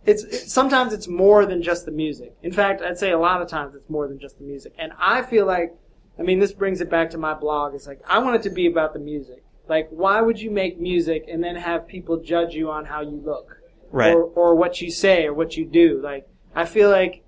[0.07, 2.35] it's it, sometimes it's more than just the music.
[2.42, 4.73] In fact, I'd say a lot of times it's more than just the music.
[4.79, 5.75] And I feel like,
[6.19, 7.75] I mean, this brings it back to my blog.
[7.75, 9.42] It's like I want it to be about the music.
[9.69, 13.21] Like, why would you make music and then have people judge you on how you
[13.25, 13.56] look?
[13.90, 14.14] Right.
[14.14, 16.01] Or, or what you say or what you do.
[16.03, 17.25] Like, I feel like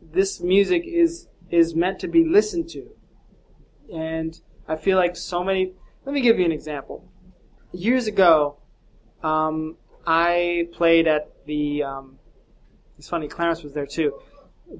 [0.00, 2.90] this music is is meant to be listened to
[3.92, 5.72] and I feel like so many.
[6.04, 7.04] Let me give you an example.
[7.72, 8.56] Years ago,
[9.22, 9.76] um,
[10.06, 11.82] I played at the.
[11.82, 12.18] Um,
[12.98, 14.18] it's funny, Clarence was there too.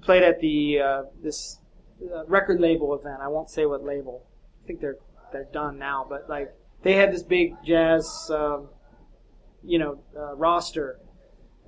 [0.02, 1.58] Played at the uh, this
[2.02, 3.20] uh, record label event.
[3.20, 4.24] I won't say what label.
[4.62, 4.96] I think they're
[5.32, 8.68] they're done now, but like they had this big jazz, um,
[9.64, 10.98] you know, uh, roster,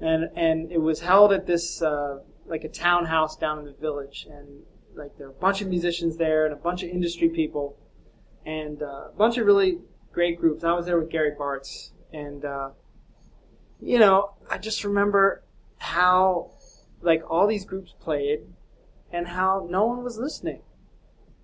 [0.00, 4.26] and and it was held at this uh, like a townhouse down in the village,
[4.30, 4.62] and
[4.94, 7.76] like there were a bunch of musicians there and a bunch of industry people,
[8.44, 9.78] and uh, a bunch of really
[10.12, 10.64] great groups.
[10.64, 12.70] I was there with Gary Bartz, and uh,
[13.80, 15.42] you know, I just remember
[15.78, 16.50] how
[17.02, 18.40] like all these groups played,
[19.12, 20.62] and how no one was listening.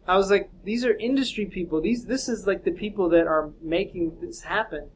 [0.06, 1.80] I was like, these are industry people.
[1.80, 4.90] These this is like the people that are making this happen,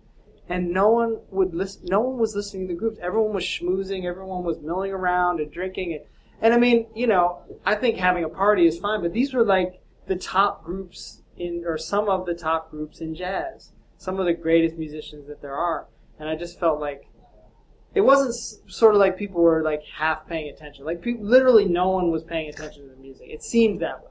[0.48, 1.82] and no one would listen.
[1.86, 2.98] No one was listening to the groups.
[3.00, 4.04] Everyone was schmoozing.
[4.04, 5.94] Everyone was milling around and drinking.
[5.94, 6.02] And,
[6.42, 9.44] and I mean, you know, I think having a party is fine, but these were
[9.44, 13.72] like the top groups in, or some of the top groups in jazz.
[13.96, 15.86] Some of the greatest musicians that there are.
[16.18, 17.08] And I just felt like
[17.94, 20.84] it wasn't s- sort of like people were like half paying attention.
[20.84, 23.28] Like pe- literally no one was paying attention to the music.
[23.30, 24.10] It seemed that way.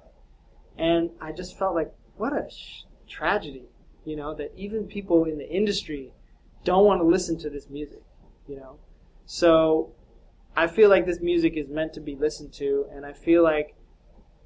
[0.77, 3.65] And I just felt like, what a sh- tragedy,
[4.05, 6.11] you know, that even people in the industry
[6.63, 8.01] don't want to listen to this music,
[8.47, 8.77] you know.
[9.25, 9.93] So
[10.55, 13.75] I feel like this music is meant to be listened to, and I feel like,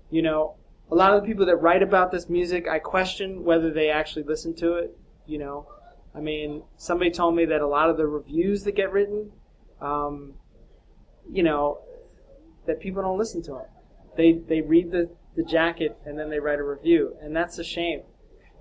[0.09, 0.55] you know,
[0.89, 4.23] a lot of the people that write about this music, I question whether they actually
[4.23, 5.67] listen to it, you know.
[6.15, 9.31] I mean, somebody told me that a lot of the reviews that get written,
[9.81, 10.33] um,
[11.29, 11.79] you know,
[12.65, 13.65] that people don't listen to them.
[14.15, 17.63] They they read the the jacket and then they write a review, and that's a
[17.63, 18.01] shame.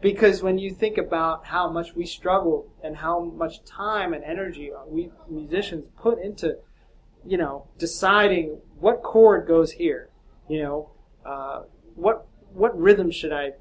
[0.00, 4.70] Because when you think about how much we struggle and how much time and energy
[4.88, 6.58] we musicians put into,
[7.24, 10.10] you know, deciding what chord goes here,
[10.48, 10.90] you know,
[11.24, 11.62] uh,
[11.94, 13.52] what what rhythm should I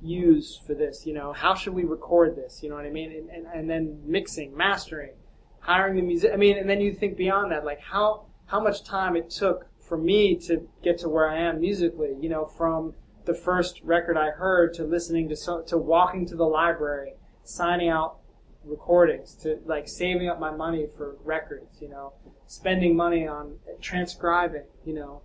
[0.00, 3.10] use for this, you know, how should we record this, you know what I mean,
[3.10, 5.14] and and, and then mixing, mastering,
[5.60, 6.30] hiring the music.
[6.32, 9.66] I mean, and then you think beyond that, like how how much time it took
[9.80, 12.94] for me to get to where I am musically, you know, from
[13.26, 17.88] the first record I heard to listening to so, to walking to the library, signing
[17.88, 18.18] out
[18.64, 22.14] recordings to like saving up my money for records, you know,
[22.46, 25.22] spending money on transcribing, you know.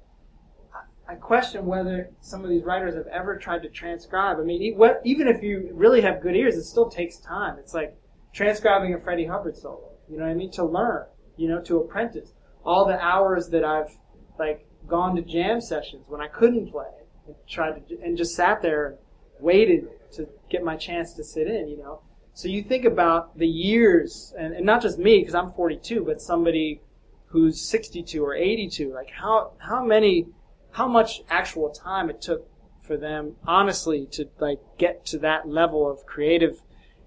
[1.08, 4.38] I- question whether some of these writers have ever tried to transcribe.
[4.40, 7.60] I mean, even if you really have good ears, it still takes time.
[7.60, 7.98] It's like
[8.34, 9.92] transcribing a Freddie Hubbard solo.
[10.10, 10.52] You know what I mean?
[10.52, 12.32] To learn, you know, to apprentice.
[12.64, 13.98] All the hours that I've
[14.40, 16.88] like gone to jam sessions when I couldn't play
[17.32, 18.98] and tried to and just sat there and
[19.40, 21.68] waited to get my chance to sit in.
[21.68, 22.02] You know,
[22.34, 26.22] so you think about the years, and, and not just me because I'm 42, but
[26.22, 26.82] somebody
[27.28, 28.94] who's 62 or 82.
[28.94, 30.28] Like how how many
[30.72, 32.48] how much actual time it took
[32.82, 36.62] for them honestly to like get to that level of creative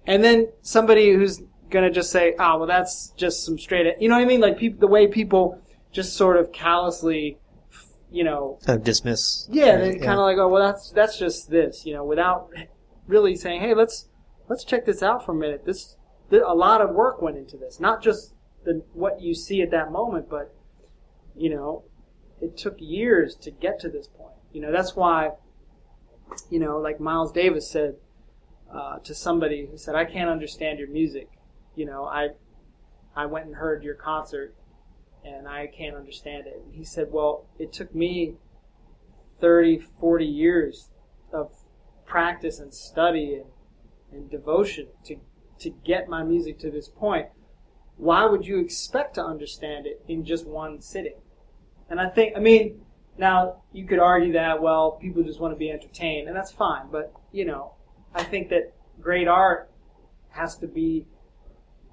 [0.07, 4.15] and then somebody who's gonna just say, "Oh, well, that's just some straight," you know
[4.15, 4.39] what I mean?
[4.39, 5.61] Like people, the way people
[5.91, 7.37] just sort of callously,
[8.15, 9.47] you know, Kind of dismiss.
[9.51, 12.49] yeah, they kind of like, "Oh, well, that's that's just this," you know, without
[13.07, 14.07] really saying, "Hey, let's
[14.47, 15.97] let's check this out for a minute." This,
[16.29, 19.71] th- a lot of work went into this, not just the what you see at
[19.71, 20.55] that moment, but
[21.35, 21.83] you know,
[22.41, 24.33] it took years to get to this point.
[24.53, 25.31] You know, that's why,
[26.49, 27.95] you know, like Miles Davis said
[28.73, 31.27] uh, to somebody who said, "I can't understand your music."
[31.75, 32.29] You know, I
[33.13, 34.55] I went and heard your concert,
[35.25, 36.61] and I can't understand it.
[36.63, 38.35] And he said, "Well, it took me
[39.39, 40.89] 30, 40 years
[41.33, 41.51] of
[42.05, 43.45] practice and study and,
[44.11, 45.17] and devotion to
[45.57, 47.29] to get my music to this point.
[47.97, 51.19] Why would you expect to understand it in just one sitting?"
[51.89, 52.81] And I think, I mean,
[53.17, 56.87] now you could argue that well, people just want to be entertained, and that's fine.
[56.91, 57.73] But you know,
[58.13, 59.69] I think that great art
[60.29, 61.05] has to be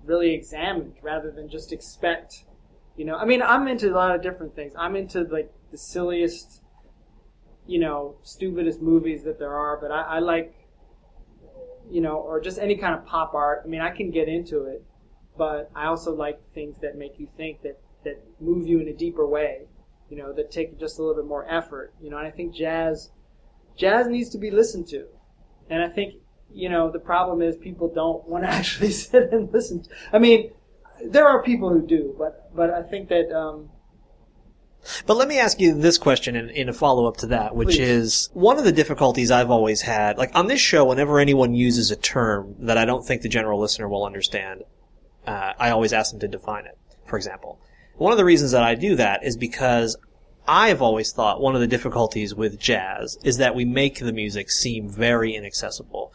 [0.04, 2.44] really examined rather than just expect.
[2.96, 4.74] You know, I mean, I'm into a lot of different things.
[4.78, 6.62] I'm into like the silliest,
[7.66, 10.54] you know, stupidest movies that there are, but I, I like,
[11.90, 13.62] you know, or just any kind of pop art.
[13.64, 14.84] I mean, I can get into it,
[15.36, 18.92] but I also like things that make you think that that move you in a
[18.92, 19.62] deeper way.
[20.10, 21.94] You know, that take just a little bit more effort.
[22.02, 23.10] You know, and I think jazz,
[23.76, 25.06] jazz needs to be listened to,
[25.70, 26.14] and I think
[26.52, 29.82] you know the problem is people don't want to actually sit and listen.
[29.84, 30.52] To, I mean,
[31.06, 33.70] there are people who do, but but I think that um,
[35.06, 37.76] But let me ask you this question in, in a follow up to that, which
[37.76, 37.78] Please.
[37.78, 40.18] is one of the difficulties I've always had.
[40.18, 43.60] Like on this show, whenever anyone uses a term that I don't think the general
[43.60, 44.62] listener will understand,
[45.26, 46.78] uh, I always ask them to define it.
[47.06, 47.60] For example,
[47.96, 49.96] one of the reasons that I do that is because
[50.46, 54.12] I have always thought one of the difficulties with jazz is that we make the
[54.12, 56.12] music seem very inaccessible.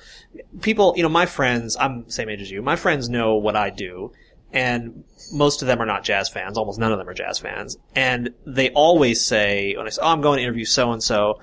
[0.62, 3.56] People, you know, my friends, I'm the same age as you, my friends know what
[3.56, 4.12] I do,
[4.54, 7.78] and most of them are not jazz fans, almost none of them are jazz fans,
[7.96, 11.40] and they always say, when I say, oh, I'm going to interview so and so,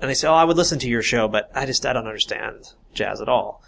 [0.00, 2.06] and they say, oh, I would listen to your show, but I just, I don't
[2.06, 3.62] understand jazz at all.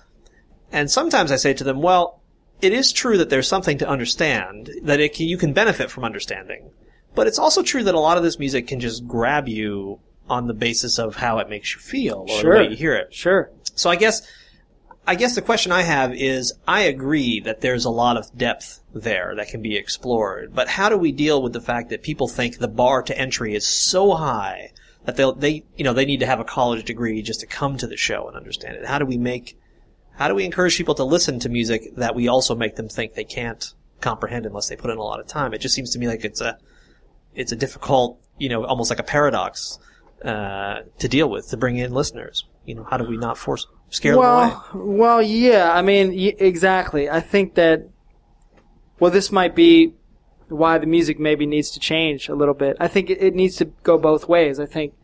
[0.70, 2.20] And sometimes I say to them, well,
[2.62, 6.04] it is true that there's something to understand, that it can, you can benefit from
[6.04, 6.70] understanding.
[7.14, 9.98] But it's also true that a lot of this music can just grab you
[10.30, 12.54] on the basis of how it makes you feel or Sure.
[12.54, 13.12] the way you hear it.
[13.12, 14.22] sure, So I guess,
[15.04, 18.80] I guess the question I have is, I agree that there's a lot of depth
[18.94, 22.28] there that can be explored, but how do we deal with the fact that people
[22.28, 24.70] think the bar to entry is so high
[25.04, 27.76] that they'll, they, you know, they need to have a college degree just to come
[27.78, 28.86] to the show and understand it?
[28.86, 29.58] How do we make,
[30.14, 33.14] how do we encourage people to listen to music that we also make them think
[33.14, 35.52] they can't comprehend unless they put in a lot of time?
[35.52, 36.58] It just seems to me like it's a,
[37.34, 39.80] it's a difficult, you know, almost like a paradox,
[40.24, 42.44] uh, to deal with, to bring in listeners.
[42.64, 44.28] You know, how do we not force, scare them away?
[44.28, 45.72] well, well, yeah.
[45.72, 47.08] I mean, y- exactly.
[47.08, 47.88] I think that.
[48.98, 49.94] Well, this might be
[50.48, 52.76] why the music maybe needs to change a little bit.
[52.78, 54.58] I think it, it needs to go both ways.
[54.60, 54.94] I think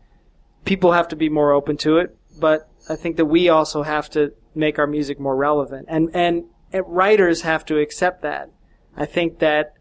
[0.65, 4.09] people have to be more open to it, but I think that we also have
[4.11, 8.51] to make our music more relevant, and and, and writers have to accept that.
[8.97, 9.73] I think that.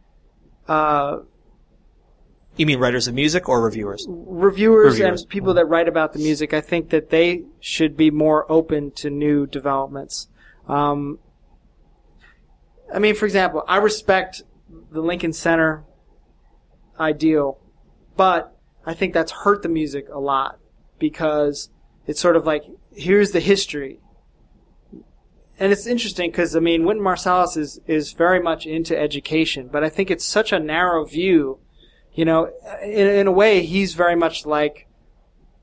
[0.67, 1.21] Uh,
[2.59, 4.05] You mean writers of music or reviewers?
[4.09, 5.21] reviewers, Reviewers.
[5.23, 8.91] and people that write about the music, I think that they should be more open
[8.93, 10.29] to new developments.
[10.67, 11.21] Um,
[12.93, 14.43] I mean, for example, I respect
[14.91, 15.85] the Lincoln Center
[16.99, 17.59] ideal,
[18.17, 20.59] but I think that's hurt the music a lot
[20.99, 21.71] because
[22.09, 24.01] it's sort of like here's the history.
[25.61, 29.85] And it's interesting because I mean, Wynton Marsalis is is very much into education, but
[29.85, 31.61] I think it's such a narrow view
[32.19, 32.51] you know,
[32.83, 34.89] in, in a way, he's very much like,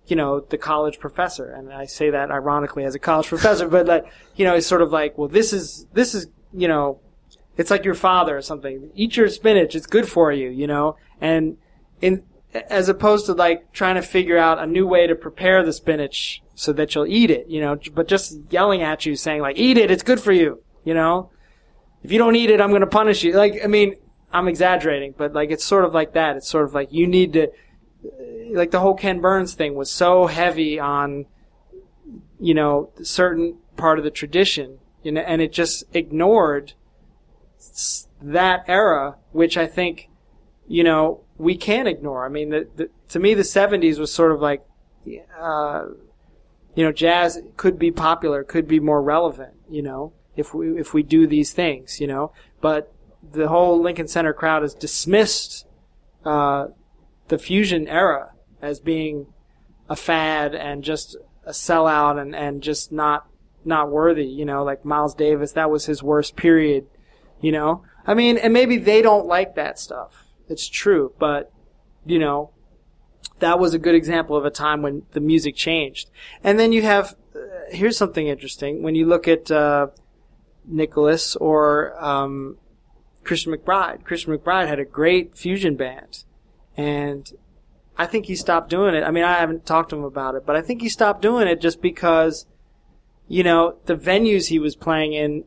[0.08, 1.52] you know, the college professor.
[1.52, 4.06] And I say that ironically as a college professor, but like,
[4.38, 7.02] you know, it's sort of like, well, this is, this is, you know,
[7.58, 8.90] it's like your father or something.
[8.96, 9.76] Eat your spinach.
[9.76, 11.58] It's good for you, you know, and
[12.00, 12.24] in,
[12.70, 16.42] as opposed to like trying to figure out a new way to prepare the spinach
[16.54, 19.78] so that you'll eat it, you know, but just yelling at you saying like, eat
[19.78, 19.92] it.
[19.92, 21.32] It's good for you, you know?
[22.06, 23.34] if you don't eat it, I'm going to punish you.
[23.34, 23.96] Like, I mean,
[24.32, 26.36] I'm exaggerating, but like it's sort of like that.
[26.36, 27.52] It's sort of like you need to,
[28.52, 31.26] like the whole Ken Burns thing was so heavy on,
[32.40, 36.74] you know, certain part of the tradition, you know, and it just ignored
[38.22, 40.10] that era, which I think,
[40.68, 42.26] you know, we can't ignore.
[42.26, 44.66] I mean, the, the, to me, the '70s was sort of like,
[45.40, 45.86] uh,
[46.76, 50.94] you know, jazz could be popular, could be more relevant, you know, if we if
[50.94, 52.32] we do these things, you know.
[52.62, 52.92] But
[53.32, 55.66] the whole Lincoln Center crowd has dismissed
[56.26, 56.68] uh,
[57.28, 59.28] the fusion era as being
[59.90, 61.16] a fad and just
[61.46, 63.28] a sellout and, and just not
[63.68, 66.86] not worthy, you know, like Miles Davis, that was his worst period,
[67.42, 67.84] you know.
[68.06, 70.26] I mean, and maybe they don't like that stuff.
[70.48, 71.52] It's true, but
[72.06, 72.52] you know,
[73.40, 76.10] that was a good example of a time when the music changed.
[76.44, 77.40] And then you have uh,
[77.72, 79.88] here's something interesting when you look at uh,
[80.66, 82.58] Nicholas or um,
[83.26, 84.04] Christian McBride.
[84.04, 86.24] Christian McBride had a great fusion band,
[86.78, 87.32] and
[87.98, 89.04] I think he stopped doing it.
[89.04, 91.48] I mean, I haven't talked to him about it, but I think he stopped doing
[91.48, 92.46] it just because,
[93.28, 95.46] you know, the venues he was playing in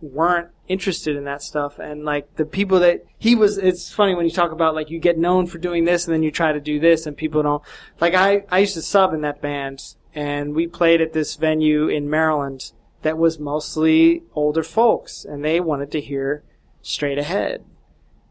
[0.00, 3.58] weren't interested in that stuff, and like the people that he was.
[3.58, 6.22] It's funny when you talk about like you get known for doing this, and then
[6.22, 7.62] you try to do this, and people don't.
[8.00, 9.82] Like I, I used to sub in that band,
[10.14, 15.60] and we played at this venue in Maryland that was mostly older folks, and they
[15.60, 16.44] wanted to hear
[16.82, 17.64] straight ahead.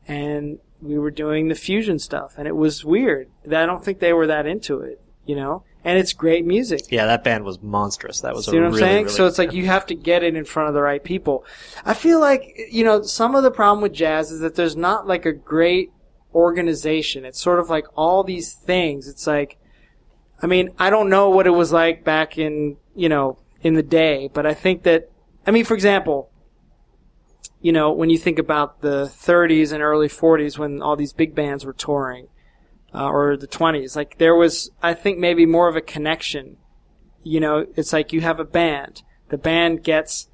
[0.08, 3.30] And we were doing the fusion stuff, and it was weird.
[3.46, 5.64] I don't think they were that into it, you know?
[5.84, 6.86] And it's great music.
[6.90, 8.22] Yeah, that band was monstrous.
[8.22, 9.04] That was See a what I'm saying?
[9.06, 11.46] really- so it's like you have to get it in front of the right people.
[11.86, 15.08] I feel like, you know, some of the problem with jazz is that there's not
[15.08, 15.92] like a great
[16.34, 17.26] organization.
[17.26, 19.08] It's sort of like all these things.
[19.08, 19.58] It's like,
[20.42, 23.84] I mean, I don't know what it was like back in, you know, in the
[23.84, 25.10] day, but I think that,
[25.46, 26.30] I mean, for example,
[27.62, 31.36] you know, when you think about the 30s and early 40s when all these big
[31.36, 32.28] bands were touring,
[32.94, 36.58] uh, or the 20s, like there was, I think maybe more of a connection.
[37.24, 39.04] You know, it's like you have a band.
[39.30, 40.30] The band gets,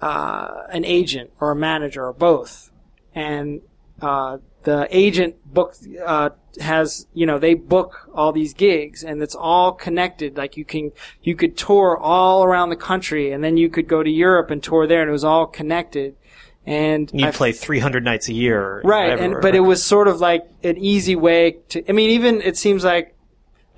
[0.00, 2.70] uh, an agent or a manager or both.
[3.14, 3.60] And,
[4.00, 5.74] uh, the agent book,
[6.04, 6.30] uh,
[6.60, 10.36] has, you know, they book all these gigs and it's all connected.
[10.36, 14.02] Like you can, you could tour all around the country and then you could go
[14.02, 16.16] to Europe and tour there and it was all connected.
[16.66, 18.82] And You play 300 nights a year.
[18.84, 22.40] right and but it was sort of like an easy way to i mean even
[22.42, 23.16] it seems like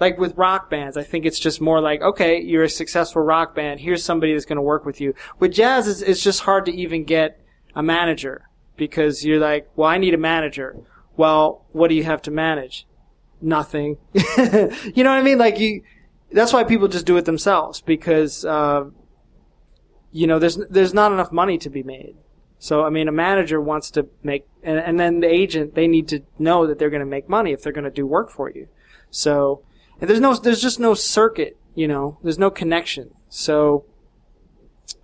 [0.01, 3.55] like with rock bands i think it's just more like okay you're a successful rock
[3.55, 5.15] band here's somebody that's going to work with you.
[5.39, 7.41] With jazz it's, it's just hard to even get
[7.75, 10.77] a manager because you're like well i need a manager.
[11.17, 12.87] Well what do you have to manage?
[13.41, 13.99] Nothing.
[14.97, 15.39] You know what i mean?
[15.39, 15.83] Like you
[16.33, 18.85] that's why people just do it themselves because uh,
[20.11, 22.17] you know there's there's not enough money to be made
[22.63, 26.07] so I mean, a manager wants to make, and, and then the agent they need
[26.11, 28.49] to know that they're going to make money if they're going to do work for
[28.49, 28.69] you.
[29.11, 29.65] So
[30.01, 33.11] and there's no, there's just no circuit, you know, there's no connection.
[33.29, 33.85] So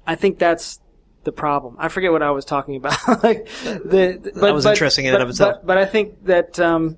[0.06, 0.78] I think that's
[1.24, 1.74] the problem.
[1.80, 2.96] I forget what I was talking about.
[3.24, 5.56] like the, the- but, was but- interesting in and of itself.
[5.56, 6.96] But, but I think that um,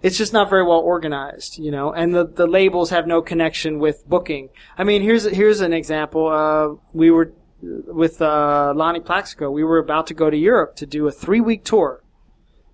[0.00, 3.78] it's just not very well organized, you know, and the, the labels have no connection
[3.78, 4.48] with booking.
[4.78, 6.28] I mean, here's here's an example.
[6.28, 9.50] Uh, we were with uh, Lonnie Plaxico.
[9.50, 12.02] We were about to go to Europe to do a three week tour.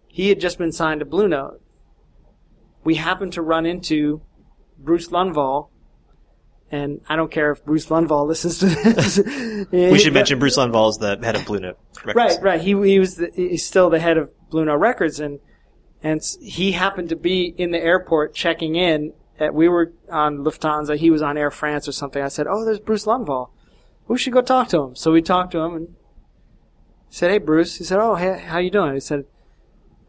[0.08, 1.60] He had just been signed to Blue Note.
[2.84, 4.22] We happened to run into
[4.78, 5.68] Bruce Lundvall,
[6.70, 9.20] and I don't care if Bruce Lundvall listens to this.
[9.70, 11.78] we should mention Bruce Lundvall is the head of Blue Note.
[12.04, 12.16] Records.
[12.16, 12.60] Right, right.
[12.60, 15.40] He he was the, he's still the head of Blue Note Records, and
[16.02, 19.12] and he happened to be in the airport checking in.
[19.38, 20.96] At, we were on Lufthansa.
[20.96, 22.22] He was on Air France or something.
[22.22, 23.50] I said, "Oh, there's Bruce Lundvall.
[24.08, 25.94] We should go talk to him." So we talked to him and
[27.08, 29.24] said, "Hey, Bruce." He said, "Oh, hey, how you doing?" He said,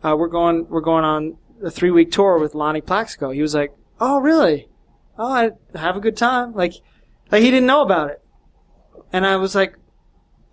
[0.03, 3.53] uh, "We're going we're going on a three week tour with Lonnie Plaxico." He was
[3.53, 4.69] like, "Oh, really?
[5.17, 6.73] Oh, I have a good time." Like,
[7.31, 8.21] like he didn't know about it,
[9.11, 9.75] and I was like,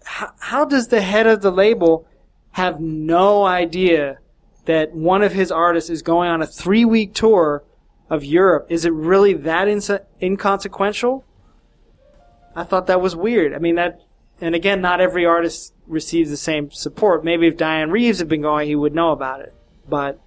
[0.06, 2.06] how, does the head of the label
[2.52, 4.18] have no idea
[4.64, 7.64] that one of his artists is going on a three week tour
[8.08, 8.66] of Europe?
[8.70, 9.68] Is it really that
[10.22, 11.24] inconsequential?
[12.56, 13.54] I thought that was weird.
[13.54, 14.00] I mean, that,
[14.40, 17.22] and again, not every artist receives the same support.
[17.22, 19.54] Maybe if Dianne Reeves had been going, he would know about it.
[19.88, 20.18] But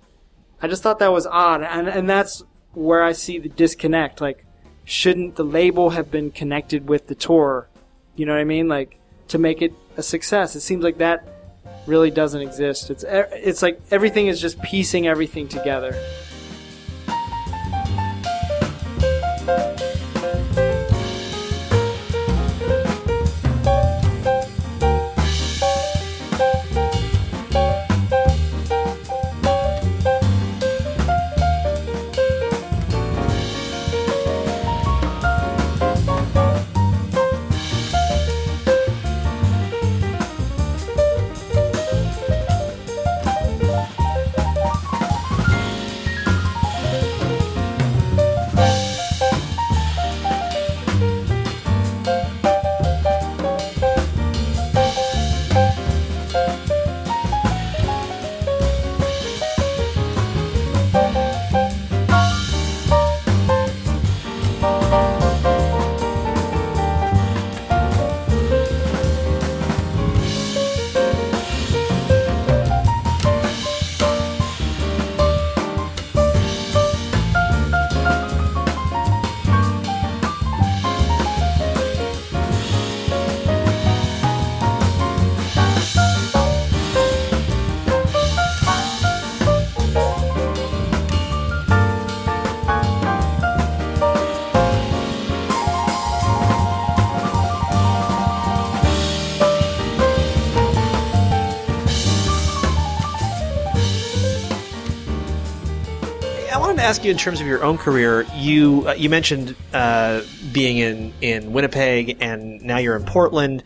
[0.61, 1.63] I just thought that was odd.
[1.63, 4.21] And, and that's where I see the disconnect.
[4.21, 4.45] Like,
[4.86, 7.67] shouldn't the label have been connected with the tour?
[8.15, 8.67] You know what I mean?
[8.67, 8.99] Like,
[9.30, 10.55] to make it a success.
[10.55, 11.27] It seems like that
[11.88, 12.89] really doesn't exist.
[12.89, 15.93] It's it's like everything is just piecing everything together.
[106.89, 108.25] Ask you in terms of your own career.
[108.35, 110.21] You uh, you mentioned uh,
[110.51, 113.63] being in in Winnipeg, and now you're in Portland,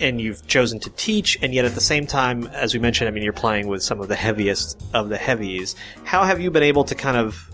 [0.00, 3.10] and you've chosen to teach, and yet at the same time, as we mentioned, I
[3.10, 5.76] mean, you're playing with some of the heaviest of the heavies.
[6.04, 7.48] How have you been able to kind of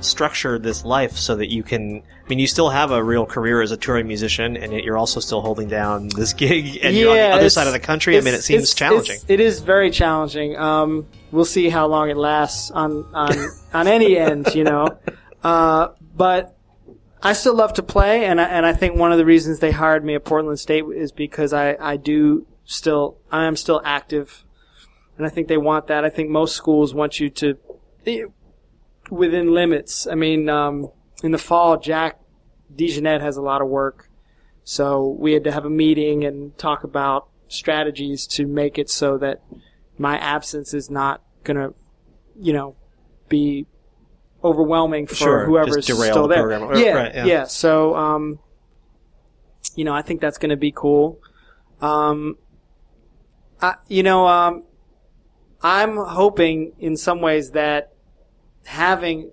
[0.00, 2.02] structure this life so that you can?
[2.24, 4.96] I mean, you still have a real career as a touring musician, and yet you're
[4.96, 8.16] also still holding down this gig, and you're on the other side of the country.
[8.16, 9.16] I mean, it seems challenging.
[9.16, 10.56] it's- It is very challenging.
[10.56, 13.34] Um, we'll see how long it lasts on on
[13.74, 14.98] on any end, you know.
[15.42, 16.56] Uh, but
[17.22, 19.72] I still love to play, and I, and I think one of the reasons they
[19.72, 24.44] hired me at Portland State is because I I do still I am still active,
[25.16, 26.04] and I think they want that.
[26.04, 27.58] I think most schools want you to
[28.06, 28.24] eh,
[29.10, 30.06] within limits.
[30.06, 30.90] I mean, um,
[31.24, 32.18] in the fall, Jack
[32.74, 34.08] DeJohnette has a lot of work.
[34.64, 39.18] So we had to have a meeting and talk about strategies to make it so
[39.18, 39.42] that
[40.02, 41.74] my absence is not going to,
[42.38, 42.74] you know,
[43.28, 43.66] be
[44.42, 46.76] overwhelming for Sure, whoever's just still the there.
[46.76, 47.24] Yeah, Right, yeah.
[47.24, 47.44] yeah.
[47.44, 48.40] So, um,
[49.76, 51.20] you know, I think that's going to be cool.
[51.80, 52.36] Um,
[53.60, 54.64] I, you know, um,
[55.62, 57.92] I'm hoping in some ways that
[58.64, 59.30] having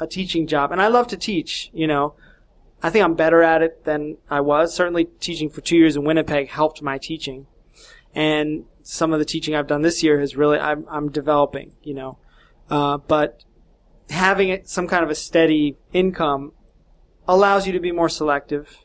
[0.00, 2.16] a teaching job, and I love to teach, you know,
[2.82, 4.74] I think I'm better at it than I was.
[4.74, 7.46] Certainly teaching for two years in Winnipeg helped my teaching.
[8.14, 11.92] And some of the teaching I've done this year has really, I'm, I'm developing, you
[11.92, 12.18] know.
[12.70, 13.44] Uh, but
[14.08, 16.52] having some kind of a steady income
[17.26, 18.78] allows you to be more selective.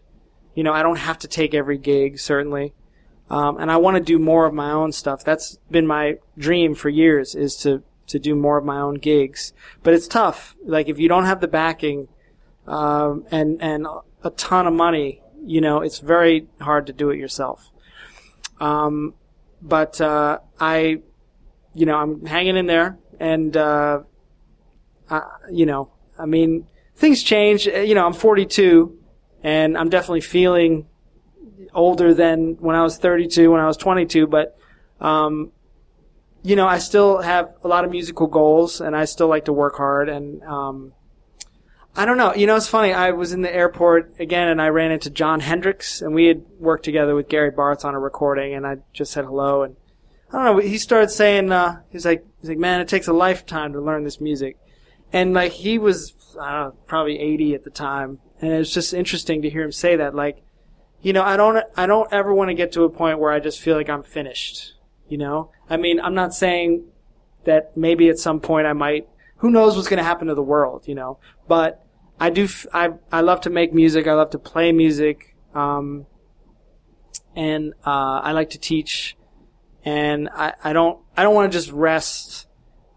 [0.56, 2.74] You know, I don't have to take every gig, certainly.
[3.30, 5.24] Um, and I want to do more of my own stuff.
[5.24, 9.54] That's been my dream for years is to, to do more of my own gigs.
[9.84, 10.56] But it's tough.
[10.66, 12.10] Like if you don't have the backing,
[12.68, 13.88] um, and and
[14.24, 15.22] a ton of money.
[15.46, 17.70] You know, it's very hard to do it yourself.
[18.60, 19.14] Um,
[19.64, 21.02] but uh, I,
[21.74, 24.02] you know, I'm hanging in there, and uh,
[25.10, 25.90] I, you know,
[26.20, 27.68] I mean, things change.
[27.68, 29.00] Uh, You know, I'm 42,
[29.42, 30.88] and I'm definitely feeling
[31.74, 34.28] older than when I was 32, when I was 22.
[34.28, 34.58] But
[35.00, 35.52] um,
[36.44, 39.54] you know, I still have a lot of musical goals, and I still like to
[39.54, 40.94] work hard, and um,
[41.96, 42.34] I don't know.
[42.34, 42.92] You know, it's funny.
[42.92, 46.44] I was in the airport again, and I ran into Jon Hendricks, and we had
[46.60, 49.76] worked together with Gary Bartz on a recording, and I just said hello, and
[50.32, 50.62] I don't know.
[50.62, 54.04] He started saying, uh, he's like, he's like, man, it takes a lifetime to learn
[54.04, 54.58] this music,
[55.12, 58.74] and like he was, I don't know, probably 80 at the time, and it was
[58.74, 60.16] just interesting to hear him say that.
[60.16, 60.42] Like,
[61.04, 63.40] you know, I don't, I don't ever want to get to a point where I
[63.40, 64.74] just feel like I'm finished.
[65.10, 66.86] You know, I mean, I'm not saying
[67.44, 69.08] that maybe at some point I might.
[69.38, 70.88] Who knows what's going to happen to the world?
[70.88, 71.83] You know, but
[72.20, 72.46] I do.
[72.46, 74.08] F- I I love to make music.
[74.08, 75.36] I love to play music.
[75.54, 76.06] Um,
[77.36, 79.16] and uh, I like to teach.
[79.86, 82.48] And I, I don't I don't want to just rest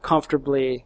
[0.03, 0.85] comfortably,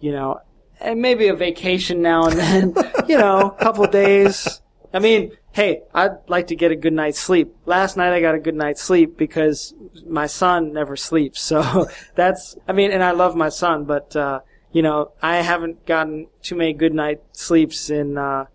[0.00, 0.40] you know.
[0.80, 2.74] And maybe a vacation now and then,
[3.08, 4.60] you know, a couple days.
[4.92, 7.54] I mean, hey, I'd like to get a good night's sleep.
[7.66, 9.74] Last night I got a good night's sleep because
[10.06, 11.40] my son never sleeps.
[11.40, 14.40] So that's, I mean, and I love my son, but, uh,
[14.72, 18.46] you know, I haven't gotten too many good night sleeps in, uh,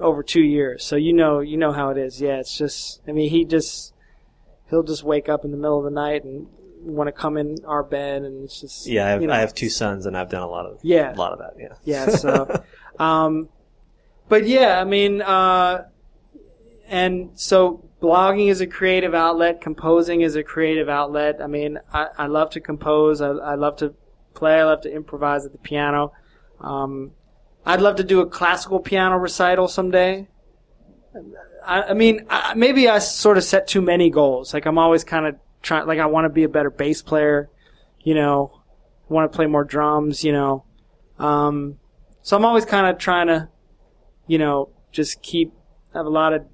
[0.00, 0.84] over two years.
[0.84, 2.20] So you know, you know how it is.
[2.20, 3.94] Yeah, it's just, I mean, he just,
[4.70, 6.46] he'll just wake up in the middle of the night and
[6.82, 9.38] want to come in our bed and it's just, Yeah, I have, you know, I
[9.38, 11.14] have two sons, and I've done a lot of Yeah.
[11.14, 11.54] a lot of that.
[11.58, 12.08] Yeah, yeah.
[12.10, 12.62] So,
[12.98, 13.48] um,
[14.28, 15.84] but yeah, I mean, uh,
[16.88, 19.60] and so blogging is a creative outlet.
[19.60, 21.40] Composing is a creative outlet.
[21.42, 23.20] I mean, I, I love to compose.
[23.20, 23.94] I, I love to
[24.36, 24.60] play.
[24.60, 26.12] I love to improvise at the piano.
[26.60, 27.12] Um,
[27.64, 30.28] I'd love to do a classical piano recital someday.
[31.66, 34.54] I, I mean, I, maybe I sort of set too many goals.
[34.54, 37.50] Like I'm always kind of trying, like I want to be a better bass player,
[38.00, 38.62] you know,
[39.08, 40.64] want to play more drums, you know.
[41.18, 41.78] Um,
[42.22, 43.48] so I'm always kind of trying to,
[44.26, 45.52] you know, just keep
[45.92, 46.46] have a lot of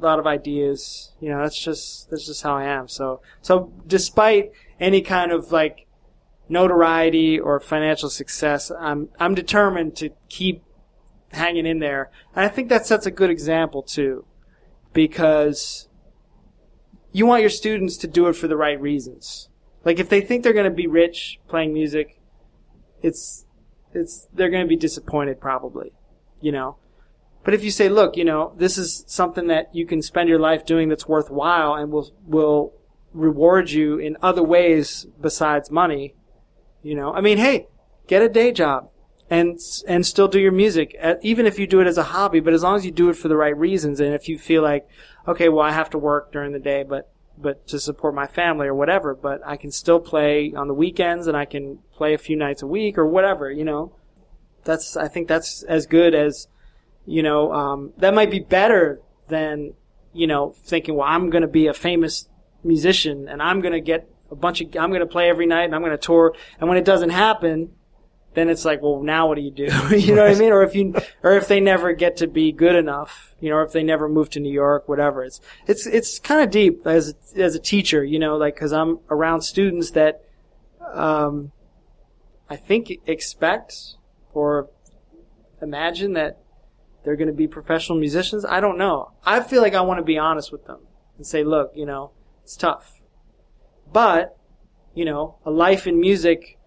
[0.00, 1.12] lot of ideas.
[1.20, 2.88] You know, that's just that's just how I am.
[2.88, 5.87] So so despite any kind of like
[6.48, 10.62] notoriety or financial success, I'm I'm determined to keep
[11.32, 12.10] hanging in there.
[12.34, 14.24] And I think that sets a good example too,
[14.92, 15.88] because
[17.12, 19.48] you want your students to do it for the right reasons.
[19.84, 22.20] Like if they think they're going to be rich playing music,
[23.02, 23.46] it's
[23.92, 25.92] it's they're going to be disappointed probably,
[26.40, 26.76] you know.
[27.44, 30.38] But if you say, look, you know, this is something that you can spend your
[30.38, 32.74] life doing that's worthwhile and will will
[33.14, 36.14] reward you in other ways besides money,
[36.82, 37.12] you know.
[37.12, 37.66] I mean, hey,
[38.06, 38.90] get a day job
[39.30, 42.40] and and still do your music, even if you do it as a hobby.
[42.40, 44.62] But as long as you do it for the right reasons, and if you feel
[44.62, 44.88] like,
[45.26, 48.66] okay, well, I have to work during the day, but but to support my family
[48.66, 52.18] or whatever, but I can still play on the weekends and I can play a
[52.18, 53.92] few nights a week or whatever, you know.
[54.64, 56.48] That's I think that's as good as
[57.06, 57.52] you know.
[57.52, 59.74] Um, that might be better than
[60.12, 62.28] you know thinking, well, I'm going to be a famous
[62.64, 65.64] musician and I'm going to get a bunch of I'm going to play every night
[65.64, 66.34] and I'm going to tour.
[66.60, 67.70] And when it doesn't happen,
[68.34, 69.64] then it's like, well, now what do you do?
[69.96, 70.52] you know what I mean?
[70.52, 73.64] Or if you, or if they never get to be good enough, you know, or
[73.64, 75.24] if they never move to New York, whatever.
[75.24, 78.72] It's, it's, it's kind of deep as, a, as a teacher, you know, like, cause
[78.72, 80.22] I'm around students that,
[80.92, 81.52] um,
[82.50, 83.96] I think expect
[84.32, 84.70] or
[85.60, 86.38] imagine that
[87.04, 88.44] they're going to be professional musicians.
[88.44, 89.12] I don't know.
[89.24, 90.80] I feel like I want to be honest with them
[91.16, 92.12] and say, look, you know,
[92.42, 92.97] it's tough.
[93.92, 94.36] But,
[94.94, 96.58] you know, a life in music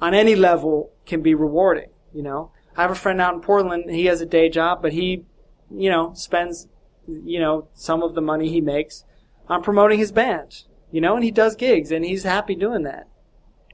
[0.00, 2.52] on any level can be rewarding, you know.
[2.76, 5.24] I have a friend out in Portland, he has a day job, but he,
[5.70, 6.68] you know, spends,
[7.06, 9.04] you know, some of the money he makes
[9.48, 13.08] on promoting his band, you know, and he does gigs and he's happy doing that.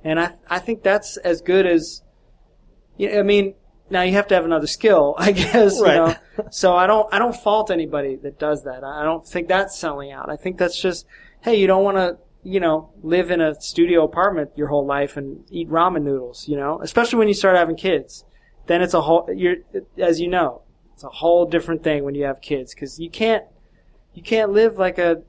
[0.03, 2.03] And I, I think that's as good as,
[2.97, 3.55] you know, I mean,
[3.91, 5.95] now you have to have another skill, I guess, Right.
[5.95, 6.49] you know.
[6.51, 8.83] So I don't, I don't fault anybody that does that.
[8.83, 10.31] I don't think that's selling out.
[10.31, 11.07] I think that's just,
[11.43, 15.17] hey, you don't want to, you know, live in a studio apartment your whole life
[15.17, 18.25] and eat ramen noodles, you know, especially when you start having kids.
[18.67, 19.57] Then it's a whole, you're,
[19.99, 20.63] as you know,
[20.95, 23.43] it's a whole different thing when you have kids because you can't,
[24.15, 25.23] you can't live like a,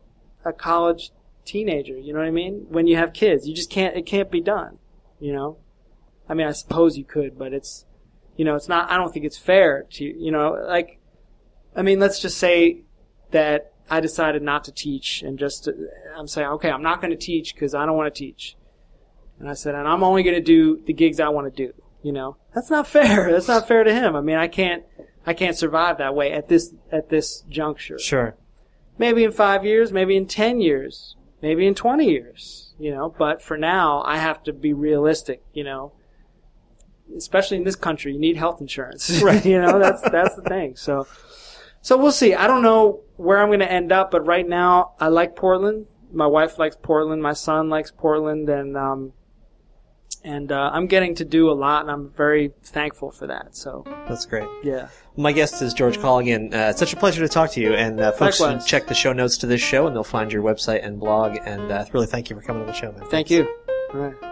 [0.45, 1.09] a college
[1.43, 2.68] teenager, you know what I mean?
[2.70, 4.78] When you have kids, you just can't, it can't be done,
[5.20, 5.57] you know?
[6.30, 7.86] I mean, I suppose you could, but it's,
[8.36, 10.99] you know, it's not, I don't think it's fair to, you know, like,
[11.76, 12.82] I mean, let's just say
[13.32, 15.70] that I decided not to teach and just,
[16.16, 18.58] I'm saying, okay, I'm not going to teach because I don't want to teach.
[19.40, 21.74] And I said, and I'm only going to do the gigs I want to do,
[22.04, 22.38] you know?
[22.54, 23.32] That's not fair.
[23.32, 24.16] That's not fair to him.
[24.16, 24.84] I mean, I can't,
[25.26, 28.00] I can't survive that way at this, at this juncture.
[28.00, 28.36] Sure.
[28.98, 33.42] Maybe in five years, maybe in ten years, maybe in 20 years, you know, but
[33.42, 35.94] for now, I have to be realistic, you know?
[37.16, 39.22] Especially in this country, you need health insurance.
[39.24, 39.46] Right.
[39.46, 40.76] you know, that's, that's the thing.
[40.76, 41.08] So,
[41.88, 42.34] so we'll see.
[42.34, 45.86] I don't know where I'm going to end up, but right now I like Portland.
[46.12, 47.24] My wife likes Portland.
[47.24, 49.14] My son likes Portland, and um,
[50.22, 53.56] and uh, I'm getting to do a lot, and I'm very thankful for that.
[53.56, 54.50] So That's great.
[54.66, 56.54] yeah, My guest is George Colligan.
[56.54, 57.74] Uh, it's such a pleasure to talk to you.
[57.74, 58.64] And uh, folks Likewise.
[58.64, 61.38] should check the show notes to this show, and they'll find your website and blog.
[61.46, 63.08] And uh, really, thank you for coming on the show, man.
[63.10, 63.48] thank you.
[63.94, 64.26] All right.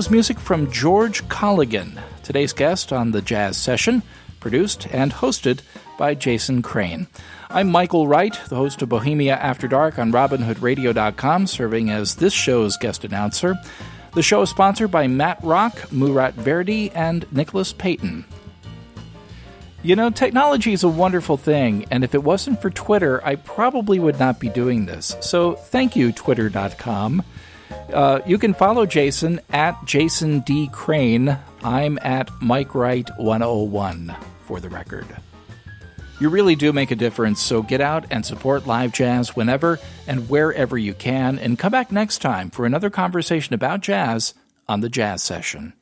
[0.00, 4.02] Was music from George Colligan, today's guest on the Jazz Session,
[4.40, 5.60] produced and hosted
[5.98, 7.06] by Jason Crane.
[7.50, 12.78] I'm Michael Wright, the host of Bohemia After Dark on RobinHoodRadio.com, serving as this show's
[12.78, 13.56] guest announcer.
[14.14, 18.24] The show is sponsored by Matt Rock, Murat Verdi, and Nicholas Payton.
[19.82, 23.98] You know, technology is a wonderful thing, and if it wasn't for Twitter, I probably
[23.98, 25.14] would not be doing this.
[25.20, 27.22] So thank you, Twitter.com.
[27.92, 30.68] Uh, you can follow Jason at Jason D.
[30.72, 31.38] Crane.
[31.62, 35.06] I'm at Mike Wright 101 for the record.
[36.20, 40.28] You really do make a difference, so get out and support live jazz whenever and
[40.28, 44.34] wherever you can, and come back next time for another conversation about jazz
[44.68, 45.72] on the Jazz Session.